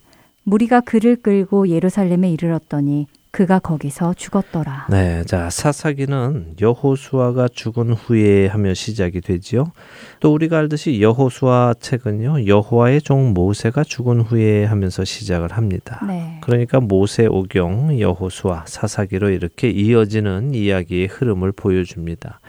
무리가 0.43 0.81
그를 0.81 1.15
끌고 1.15 1.69
예루살렘에 1.69 2.29
이르렀더니 2.31 3.07
그가 3.33 3.57
거기서 3.57 4.13
죽었더라. 4.13 4.85
네, 4.91 5.23
자 5.25 5.49
사사기는 5.49 6.57
여호수아가 6.61 7.47
죽은 7.47 7.93
후에 7.93 8.45
하며 8.45 8.75
시작이 8.75 9.21
되지요. 9.21 9.71
또 10.19 10.31
우리가 10.31 10.59
알듯이 10.59 11.01
여호수아 11.01 11.73
책은요 11.79 12.45
여호와의 12.45 13.01
종 13.01 13.33
모세가 13.33 13.85
죽은 13.85 14.21
후에 14.21 14.65
하면서 14.65 15.03
시작을 15.03 15.51
합니다. 15.53 15.99
네. 16.07 16.37
그러니까 16.41 16.79
모세 16.79 17.25
오경 17.25 17.99
여호수아 17.99 18.65
사사기로 18.67 19.31
이렇게 19.31 19.67
이어지는 19.67 20.53
이야기의 20.53 21.07
흐름을 21.07 21.53
보여줍니다. 21.53 22.39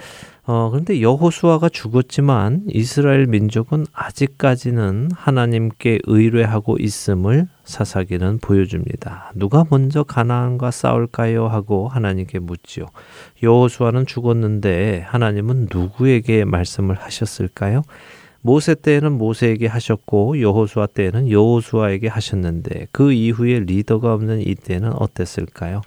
어, 0.46 0.68
그런데 0.70 1.00
여호수아가 1.00 1.70
죽었지만 1.70 2.64
이스라엘 2.68 3.26
민족은 3.26 3.86
아직까지는 3.94 5.08
하나님께 5.14 6.00
의뢰하고 6.04 6.76
있음을 6.78 7.48
사사기는 7.64 8.38
보여줍니다. 8.42 9.32
누가 9.36 9.64
먼저 9.70 10.02
가나안과 10.02 10.70
싸울까요? 10.70 11.48
하고 11.48 11.88
하나님께 11.88 12.40
묻지요. 12.40 12.84
여호수아는 13.42 14.04
죽었는데 14.04 15.06
하나님은 15.06 15.68
누구에게 15.72 16.44
말씀을 16.44 16.96
하셨을까요? 16.96 17.82
모세 18.42 18.74
때에는 18.74 19.12
모세에게 19.12 19.66
하셨고 19.66 20.42
여호수아 20.42 20.88
때에는 20.88 21.30
여호수아에게 21.30 22.08
하셨는데 22.08 22.88
그 22.92 23.12
이후에 23.12 23.60
리더가 23.60 24.12
없는 24.12 24.46
이때는 24.46 24.92
어땠을까요? 24.92 25.80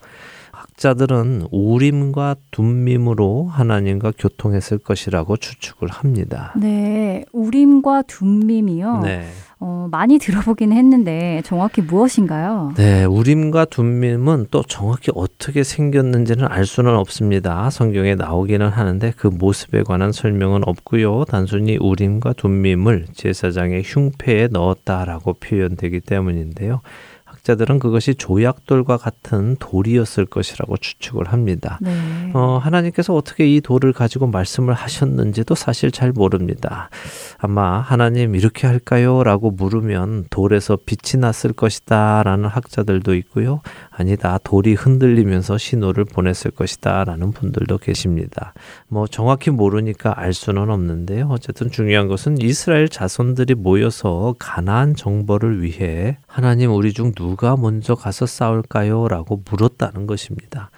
학자들은 0.77 1.47
우림과 1.51 2.35
둠밈으로 2.51 3.47
하나님과 3.47 4.13
교통했을 4.17 4.77
것이라고 4.77 5.35
추측을 5.37 5.89
합니다. 5.89 6.53
네, 6.55 7.25
우림과 7.33 8.03
둠밈이요. 8.03 8.99
네. 9.03 9.25
어, 9.59 9.87
많이 9.89 10.19
들어보긴 10.19 10.71
했는데 10.71 11.41
정확히 11.43 11.81
무엇인가요? 11.81 12.73
네, 12.77 13.05
우림과 13.05 13.65
둠밈은 13.65 14.47
또 14.51 14.61
정확히 14.61 15.11
어떻게 15.15 15.63
생겼는지는 15.63 16.45
알 16.47 16.67
수는 16.67 16.95
없습니다. 16.95 17.71
성경에 17.71 18.13
나오기는 18.13 18.69
하는데 18.69 19.13
그 19.17 19.25
모습에 19.25 19.81
관한 19.81 20.11
설명은 20.11 20.61
없고요. 20.63 21.25
단순히 21.25 21.77
우림과 21.77 22.33
둠밈을 22.33 23.07
제사장의 23.13 23.81
흉패에 23.83 24.49
넣었다라고 24.51 25.33
표현되기 25.33 26.01
때문인데요. 26.01 26.81
학자들은 27.47 27.79
그것이 27.79 28.15
조약돌과 28.15 28.97
같은 28.97 29.55
돌이었을 29.59 30.25
것이라고 30.25 30.75
추측을 30.75 31.31
합니다. 31.31 31.79
네. 31.81 31.91
어, 32.33 32.59
하나님께서 32.61 33.15
어떻게 33.15 33.47
이 33.47 33.61
돌을 33.61 33.93
가지고 33.93 34.27
말씀을 34.27 34.73
하셨는지도 34.73 35.55
사실 35.55 35.91
잘 35.91 36.11
모릅니다. 36.11 36.89
아마 37.37 37.79
하나님 37.79 38.35
이렇게 38.35 38.67
할까요? 38.67 39.23
라고 39.23 39.51
물으면 39.51 40.25
돌에서 40.29 40.77
빛이 40.85 41.21
났을 41.21 41.53
것이다 41.53 42.23
라는 42.23 42.49
학자들도 42.49 43.15
있고요. 43.15 43.61
아니다. 43.99 44.37
돌이 44.43 44.75
흔들리면서 44.75 45.57
신호를 45.57 46.05
보냈을 46.05 46.51
것이다 46.51 47.03
라는 47.03 47.31
분들도 47.31 47.79
계십니다. 47.79 48.53
뭐 48.87 49.07
정확히 49.07 49.49
모르니까 49.49 50.13
알 50.15 50.33
수는 50.33 50.69
없는데요. 50.69 51.29
어쨌든 51.31 51.71
중요한 51.71 52.07
것은 52.07 52.39
이스라엘 52.39 52.89
자손들이 52.89 53.55
모여서 53.55 54.35
가나안 54.37 54.95
정벌을 54.95 55.63
위해 55.63 56.17
하나님 56.27 56.71
우리 56.73 56.93
중 56.93 57.11
누가 57.13 57.57
먼저 57.57 57.95
가서 57.95 58.27
싸울까요? 58.27 59.07
라고 59.07 59.41
물었다는 59.49 60.05
것입니다. 60.05 60.69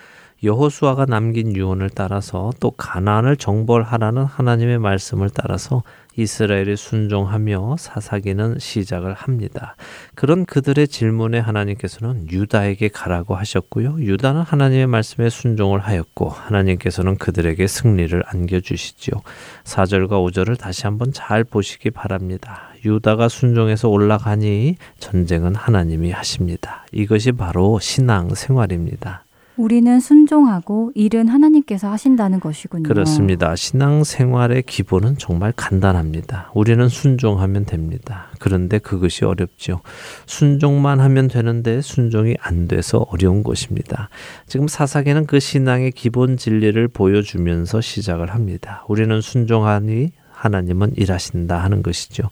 여호수아가 0.41 1.05
남긴 1.05 1.53
유언을 1.53 1.89
따라서 1.89 2.51
또 2.61 2.71
가나안을 2.71 3.35
정벌하라는 3.35 4.23
하나님의 4.23 4.79
말씀을 4.79 5.29
따라서 5.29 5.83
이스라엘이 6.15 6.75
순종하며 6.75 7.77
사사기는 7.77 8.57
시작을 8.59 9.13
합니다. 9.13 9.75
그런 10.15 10.45
그들의 10.45 10.87
질문에 10.87 11.39
하나님께서는 11.39 12.29
유다에게 12.29 12.89
가라고 12.89 13.35
하셨고요. 13.35 13.97
유다는 13.99 14.41
하나님의 14.41 14.87
말씀에 14.87 15.29
순종을 15.29 15.79
하였고 15.79 16.29
하나님께서는 16.29 17.17
그들에게 17.17 17.65
승리를 17.67 18.21
안겨주시지요. 18.25 19.21
4절과 19.63 20.09
5절을 20.09 20.57
다시 20.57 20.83
한번 20.83 21.13
잘 21.13 21.43
보시기 21.43 21.91
바랍니다. 21.91 22.69
유다가 22.85 23.29
순종해서 23.29 23.89
올라가니 23.89 24.77
전쟁은 24.99 25.55
하나님이 25.55 26.11
하십니다. 26.11 26.85
이것이 26.91 27.31
바로 27.31 27.79
신앙 27.79 28.33
생활입니다. 28.33 29.23
우리는 29.59 29.99
순종하고 29.99 30.93
일은 30.95 31.27
하나님께서 31.27 31.91
하신다는 31.91 32.39
것이군요. 32.39 32.83
그렇습니다. 32.83 33.57
신앙 33.57 34.05
생활의 34.05 34.63
기본은 34.63 35.17
정말 35.17 35.51
간단합니다. 35.53 36.49
우리는 36.53 36.87
순종하면 36.87 37.65
됩니다. 37.65 38.27
그런데 38.39 38.79
그것이 38.79 39.25
어렵죠. 39.25 39.81
순종만 40.25 41.01
하면 41.01 41.27
되는데 41.27 41.81
순종이 41.81 42.35
안 42.39 42.69
돼서 42.69 43.05
어려운 43.09 43.43
것입니다. 43.43 44.07
지금 44.47 44.69
사사기는 44.69 45.25
그 45.25 45.41
신앙의 45.41 45.91
기본 45.91 46.37
진리를 46.37 46.87
보여주면서 46.87 47.81
시작을 47.81 48.33
합니다. 48.33 48.85
우리는 48.87 49.19
순종하니 49.19 50.11
하나님은 50.31 50.93
일하신다 50.95 51.57
하는 51.57 51.83
것이죠. 51.83 52.29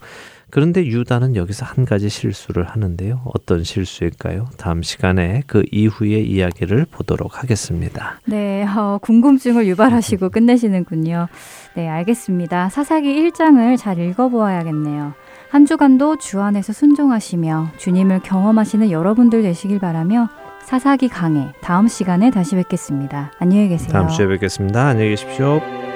그런데 0.50 0.86
유다는 0.86 1.36
여기서 1.36 1.66
한 1.66 1.86
가지 1.86 2.10
실수를 2.10 2.64
하는데요. 2.64 3.22
어떤 3.26 3.64
실수일까요? 3.64 4.48
다음 4.58 4.82
시간에 4.82 5.44
그 5.46 5.64
이후의 5.72 6.30
이야기를 6.30 6.86
보도록 6.90 7.42
하겠습니다. 7.44 8.20
네, 8.26 8.66
어, 8.66 8.98
궁금증을 9.02 9.68
유발하시고 9.68 10.30
끝내시는군요. 10.30 11.28
네, 11.76 11.90
알겠습니다. 11.90 12.70
사사기 12.70 13.08
1장을 13.08 13.78
잘 13.78 14.00
읽어보아야겠네요. 14.00 15.14
한 15.50 15.66
주간도 15.66 16.18
주 16.18 16.42
안에서 16.42 16.74
순종하시며 16.74 17.72
주님을 17.78 18.20
경험하시는 18.22 18.92
여러분들 18.92 19.42
되시길 19.44 19.80
바라며 19.80 20.30
사사기 20.64 21.08
강해 21.08 21.54
다음 21.62 21.88
시간에 21.88 22.30
다시 22.30 22.56
뵙겠습니다. 22.56 23.32
안녕히 23.40 23.70
계세요. 23.70 23.90
다음 23.90 24.10
주에 24.10 24.28
뵙겠습니다. 24.28 24.88
안녕히 24.88 25.12
계십시오. 25.12 25.87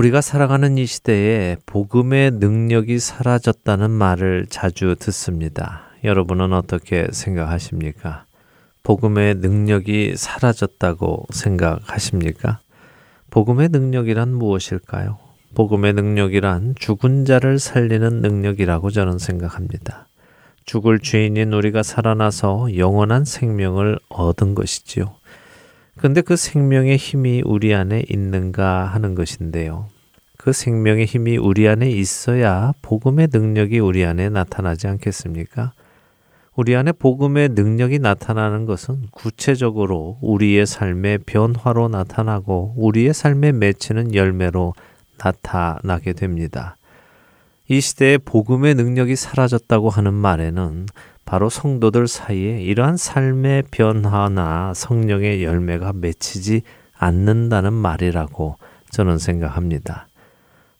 우리가 0.00 0.22
살아가는 0.22 0.78
이 0.78 0.86
시대에 0.86 1.58
복음의 1.66 2.30
능력이 2.30 2.98
사라졌다는 2.98 3.90
말을 3.90 4.46
자주 4.48 4.96
듣습니다. 4.98 5.90
여러분은 6.04 6.54
어떻게 6.54 7.08
생각하십니까? 7.12 8.24
복음의 8.82 9.34
능력이 9.34 10.14
사라졌다고 10.16 11.26
생각하십니까? 11.28 12.60
복음의 13.28 13.68
능력이란 13.68 14.32
무엇일까요? 14.32 15.18
복음의 15.54 15.92
능력이란 15.92 16.76
죽은 16.78 17.26
자를 17.26 17.58
살리는 17.58 18.22
능력이라고 18.22 18.88
저는 18.88 19.18
생각합니다. 19.18 20.08
죽을 20.64 21.00
죄인인 21.00 21.52
우리가 21.52 21.82
살아나서 21.82 22.78
영원한 22.78 23.26
생명을 23.26 23.98
얻은 24.08 24.54
것이지요. 24.54 25.19
근데 26.00 26.22
그 26.22 26.34
생명의 26.34 26.96
힘이 26.96 27.42
우리 27.44 27.74
안에 27.74 28.04
있는가 28.08 28.86
하는 28.86 29.14
것인데요. 29.14 29.88
그 30.38 30.54
생명의 30.54 31.04
힘이 31.04 31.36
우리 31.36 31.68
안에 31.68 31.90
있어야 31.90 32.72
복음의 32.80 33.28
능력이 33.30 33.80
우리 33.80 34.06
안에 34.06 34.30
나타나지 34.30 34.86
않겠습니까? 34.86 35.74
우리 36.56 36.74
안에 36.74 36.92
복음의 36.92 37.50
능력이 37.50 37.98
나타나는 37.98 38.64
것은 38.64 39.08
구체적으로 39.10 40.16
우리의 40.22 40.64
삶의 40.64 41.18
변화로 41.26 41.88
나타나고 41.88 42.76
우리의 42.78 43.12
삶에 43.12 43.52
맺히는 43.52 44.14
열매로 44.14 44.72
나타나게 45.22 46.14
됩니다. 46.14 46.78
이 47.68 47.78
시대에 47.82 48.16
복음의 48.16 48.74
능력이 48.74 49.16
사라졌다고 49.16 49.90
하는 49.90 50.14
말에는 50.14 50.86
바로 51.30 51.48
성도들 51.48 52.08
사이에 52.08 52.60
이러한 52.60 52.96
삶의 52.96 53.62
변화나 53.70 54.74
성령의 54.74 55.44
열매가 55.44 55.92
맺히지 55.92 56.62
않는다는 56.98 57.72
말이라고 57.72 58.56
저는 58.90 59.18
생각합니다. 59.18 60.08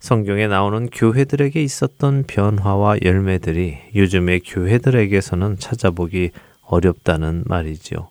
성경에 0.00 0.48
나오는 0.48 0.90
교회들에게 0.90 1.62
있었던 1.62 2.24
변화와 2.26 2.96
열매들이 3.04 3.78
요즘의 3.94 4.40
교회들에게서는 4.40 5.60
찾아보기 5.60 6.32
어렵다는 6.66 7.44
말이지요. 7.46 8.08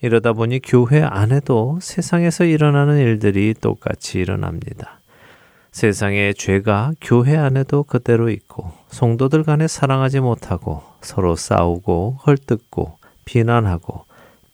이러다 0.00 0.32
보니 0.32 0.60
교회 0.60 1.02
안에도 1.02 1.78
세상에서 1.82 2.44
일어나는 2.46 2.96
일들이 3.00 3.52
똑같이 3.52 4.18
일어납니다. 4.18 4.99
세상의 5.72 6.34
죄가 6.34 6.92
교회 7.00 7.36
안에도 7.36 7.84
그대로 7.84 8.28
있고 8.28 8.72
성도들 8.88 9.44
간에 9.44 9.68
사랑하지 9.68 10.20
못하고 10.20 10.82
서로 11.00 11.36
싸우고 11.36 12.18
헐뜯고 12.26 12.98
비난하고 13.24 14.04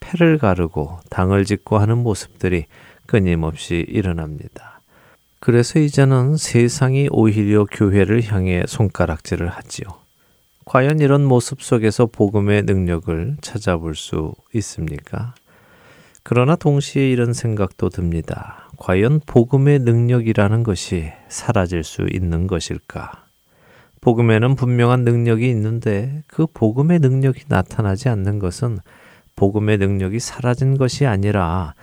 패를 0.00 0.38
가르고 0.38 1.00
당을 1.10 1.44
짓고 1.44 1.78
하는 1.78 1.98
모습들이 1.98 2.66
끊임없이 3.06 3.84
일어납니다. 3.88 4.80
그래서 5.40 5.78
이제는 5.78 6.36
세상이 6.36 7.08
오히려 7.10 7.64
교회를 7.64 8.24
향해 8.24 8.64
손가락질을 8.66 9.48
하지요. 9.48 9.86
과연 10.64 10.98
이런 10.98 11.24
모습 11.24 11.62
속에서 11.62 12.06
복음의 12.06 12.62
능력을 12.62 13.36
찾아볼 13.40 13.94
수 13.94 14.34
있습니까? 14.54 15.34
그러나 16.24 16.56
동시에 16.56 17.08
이런 17.08 17.32
생각도 17.32 17.88
듭니다. 17.88 18.65
과연 18.78 19.20
복음의 19.26 19.80
능력이라는 19.80 20.62
것이 20.62 21.12
사라질 21.28 21.84
수 21.84 22.06
있는 22.10 22.46
것일까? 22.46 23.24
복음에는 24.00 24.54
분명한 24.54 25.04
능력이 25.04 25.48
있는데 25.50 26.22
그 26.28 26.46
복음의 26.46 27.00
능력이 27.00 27.44
나타나지 27.48 28.08
않는 28.08 28.38
것은 28.38 28.78
복음의 29.34 29.78
능력이 29.78 30.20
사라진 30.20 30.78
것이 30.78 31.06
아니라 31.06 31.74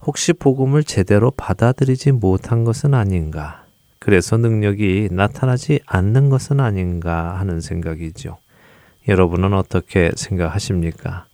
혹시 0.00 0.32
복음을 0.32 0.82
제대로 0.82 1.30
받아들이지 1.30 2.12
못한 2.12 2.64
것은 2.64 2.94
아닌가. 2.94 3.64
그래서 4.00 4.36
능력이 4.36 5.08
나타나지 5.12 5.80
않는 5.86 6.30
것은 6.30 6.60
아닌가 6.60 7.38
하는 7.38 7.60
생각이죠. 7.60 8.38
여러분은 9.06 9.54
어떻게 9.54 10.10
생각하십니까? 10.16 11.27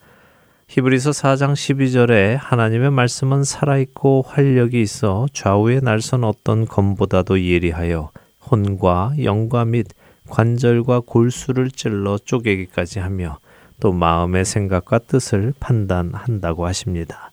히브리서 0.68 1.10
4장 1.10 1.52
12절에 1.52 2.36
하나님의 2.40 2.90
말씀은 2.90 3.44
살아있고 3.44 4.24
활력이 4.26 4.80
있어 4.80 5.26
좌우에 5.32 5.80
날선 5.80 6.24
어떤 6.24 6.64
검보다도 6.64 7.44
예리하여 7.44 8.10
혼과 8.50 9.12
영과 9.22 9.64
및 9.64 9.88
관절과 10.28 11.02
골수를 11.06 11.70
찔러 11.70 12.18
쪼개기까지 12.18 12.98
하며 12.98 13.38
또 13.78 13.92
마음의 13.92 14.46
생각과 14.46 15.00
뜻을 15.00 15.52
판단한다고 15.60 16.66
하십니다. 16.66 17.30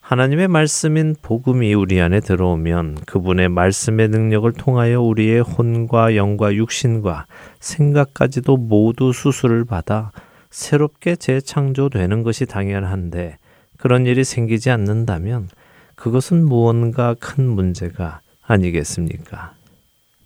하나님의 0.00 0.48
말씀인 0.48 1.16
복음이 1.22 1.72
우리 1.72 2.00
안에 2.00 2.20
들어오면 2.20 2.98
그분의 3.06 3.48
말씀의 3.48 4.08
능력을 4.08 4.52
통하여 4.52 5.00
우리의 5.00 5.40
혼과 5.40 6.16
영과 6.16 6.54
육신과 6.54 7.26
생각까지도 7.60 8.58
모두 8.58 9.12
수술을 9.14 9.64
받아 9.64 10.12
새롭게 10.52 11.16
재창조되는 11.16 12.22
것이 12.22 12.46
당연한데 12.46 13.38
그런 13.78 14.06
일이 14.06 14.22
생기지 14.22 14.70
않는다면 14.70 15.48
그것은 15.96 16.44
무언가 16.44 17.14
큰 17.18 17.48
문제가 17.48 18.20
아니겠습니까? 18.42 19.54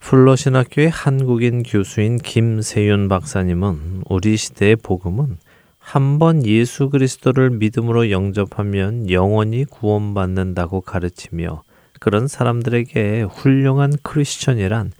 플러신학교의 0.00 0.90
한국인 0.90 1.62
교수인 1.62 2.18
김세윤 2.18 3.08
박사님은 3.08 4.02
우리 4.08 4.36
시대의 4.36 4.76
복음은 4.76 5.38
한 5.78 6.18
번 6.18 6.44
예수 6.44 6.90
그리스도를 6.90 7.50
믿음으로 7.50 8.10
영접하면 8.10 9.08
영원히 9.08 9.64
구원받는다고 9.64 10.80
가르치며 10.80 11.62
그런 12.00 12.26
사람들에게 12.26 13.22
훌륭한 13.22 13.92
크리스천이란 14.02 14.90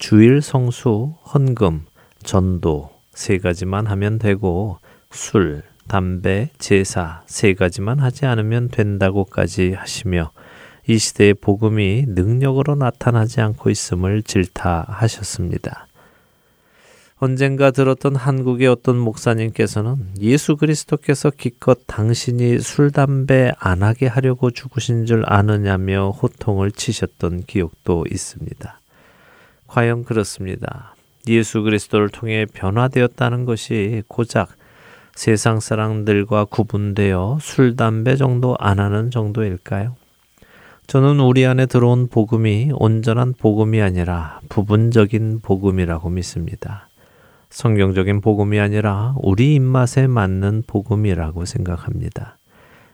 주일 0.00 0.42
성수, 0.42 1.14
헌금, 1.32 1.82
전도, 2.24 2.90
세 3.14 3.38
가지만 3.38 3.86
하면 3.86 4.18
되고 4.18 4.78
술, 5.10 5.62
담배, 5.88 6.50
제사 6.58 7.22
세 7.26 7.54
가지만 7.54 7.98
하지 7.98 8.26
않으면 8.26 8.68
된다고까지 8.68 9.72
하시며 9.72 10.30
이 10.86 10.98
시대의 10.98 11.34
복음이 11.34 12.06
능력으로 12.08 12.74
나타나지 12.74 13.40
않고 13.40 13.70
있음을 13.70 14.22
질타하셨습니다. 14.22 15.86
언젠가 17.18 17.70
들었던 17.70 18.16
한국의 18.16 18.66
어떤 18.66 18.98
목사님께서는 18.98 20.14
예수 20.20 20.56
그리스도께서 20.56 21.30
기껏 21.30 21.78
당신이 21.86 22.58
술, 22.58 22.90
담배 22.90 23.52
안 23.60 23.84
하게 23.84 24.08
하려고 24.08 24.50
죽으신 24.50 25.06
줄 25.06 25.22
아느냐며 25.26 26.10
호통을 26.10 26.72
치셨던 26.72 27.44
기억도 27.44 28.06
있습니다. 28.10 28.80
과연 29.68 30.02
그렇습니다. 30.02 30.96
예수 31.28 31.62
그리스도를 31.62 32.08
통해 32.08 32.46
변화되었다는 32.52 33.44
것이 33.44 34.02
고작 34.08 34.48
세상 35.14 35.60
사람들과 35.60 36.46
구분되어 36.46 37.38
술, 37.40 37.76
담배 37.76 38.16
정도 38.16 38.56
안 38.58 38.80
하는 38.80 39.10
정도일까요? 39.10 39.94
저는 40.86 41.20
우리 41.20 41.46
안에 41.46 41.66
들어온 41.66 42.08
복음이 42.08 42.72
온전한 42.74 43.34
복음이 43.38 43.80
아니라 43.80 44.40
부분적인 44.48 45.40
복음이라고 45.40 46.10
믿습니다. 46.10 46.88
성경적인 47.50 48.20
복음이 48.20 48.58
아니라 48.58 49.14
우리 49.22 49.54
입맛에 49.54 50.06
맞는 50.06 50.64
복음이라고 50.66 51.44
생각합니다. 51.44 52.38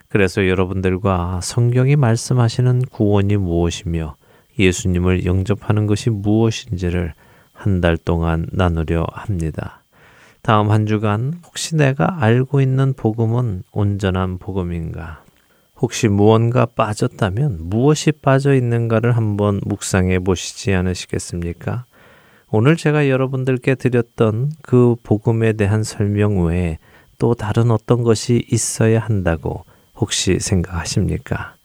그래서 0.09 0.49
여러분들과 0.49 1.41
성경이 1.43 1.97
말씀하시는 1.97 2.83
구원이 2.91 3.37
무엇이며 3.37 4.17
예수님을 4.59 5.25
영접하는 5.27 5.87
것이 5.87 6.11
무엇인지를 6.11 7.13
한 7.59 7.81
달 7.81 7.97
동안 7.97 8.47
나누려 8.53 9.05
합니다. 9.13 9.83
다음 10.43 10.71
한 10.71 10.87
주간 10.87 11.35
혹시 11.45 11.75
내가 11.75 12.23
알고 12.23 12.61
있는 12.61 12.95
복음은 12.95 13.65
온전한 13.73 14.39
복음인가? 14.39 15.23
혹시 15.77 16.09
무언가 16.09 16.67
빠졌다면 16.67 17.59
무엇이 17.69 18.13
빠져 18.13 18.55
있는가를 18.55 19.17
한번 19.17 19.61
묵상해 19.65 20.21
보시지 20.21 20.73
않으시겠습니까? 20.73 21.85
오늘 22.51 22.77
제가 22.77 23.09
여러분들께 23.09 23.75
드렸던 23.75 24.53
그 24.63 24.95
복음에 25.03 25.53
대한 25.53 25.83
설명 25.83 26.45
외에 26.45 26.79
또 27.19 27.35
다른 27.35 27.71
어떤 27.71 28.03
것이 28.03 28.47
있어야 28.51 29.01
한다고 29.01 29.65
혹시 29.97 30.39
생각하십니까? 30.39 31.58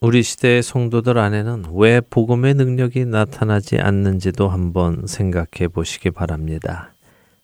우리 0.00 0.22
시대의 0.22 0.62
성도들 0.62 1.18
안에는 1.18 1.64
왜 1.74 2.00
복음의 2.00 2.54
능력이 2.54 3.04
나타나지 3.04 3.80
않는지도 3.80 4.48
한번 4.48 5.02
생각해 5.06 5.66
보시기 5.72 6.12
바랍니다. 6.12 6.92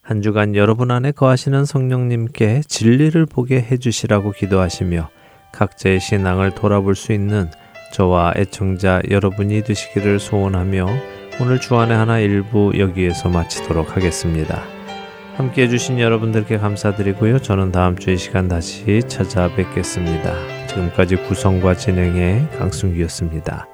한 0.01 0.21
주간 0.21 0.55
여러분 0.55 0.89
안에 0.89 1.11
거하시는 1.11 1.65
성령님께 1.65 2.61
진리를 2.65 3.25
보게 3.25 3.57
해주시라고 3.57 4.31
기도하시며 4.31 5.09
각자의 5.51 5.99
신앙을 5.99 6.55
돌아볼 6.55 6.95
수 6.95 7.11
있는 7.11 7.49
저와 7.91 8.33
애청자 8.37 9.01
여러분이 9.09 9.63
되시기를 9.63 10.19
소원하며 10.19 10.87
오늘 11.41 11.59
주안의 11.59 11.97
하나 11.97 12.19
일부 12.19 12.71
여기에서 12.77 13.27
마치도록 13.27 13.97
하겠습니다. 13.97 14.63
함께 15.35 15.63
해주신 15.63 15.99
여러분들께 15.99 16.57
감사드리고요. 16.57 17.39
저는 17.39 17.73
다음 17.73 17.97
주이 17.97 18.17
시간 18.17 18.47
다시 18.47 19.01
찾아뵙겠습니다. 19.05 20.54
지금까지 20.75 21.15
구성과 21.15 21.75
진행의 21.75 22.49
강승기였습니다. 22.57 23.67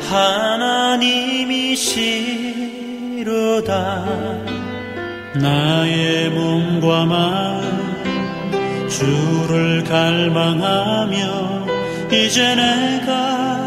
하나님이시로다 0.00 1.24
나의 5.40 6.30
몸과 6.30 7.04
마음 7.06 7.62
주를 8.88 9.84
갈망하며 9.84 11.66
이제 12.10 12.54
내가 12.54 13.57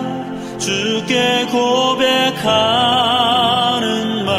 주께 0.61 1.45
고백하는 1.47 2.45
말 4.25 4.35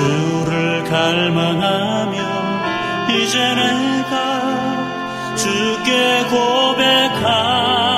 주를 0.00 0.82
갈망하며 0.84 2.18
이제 3.10 3.38
내가 3.54 5.36
주께 5.36 6.24
고백하 6.30 7.89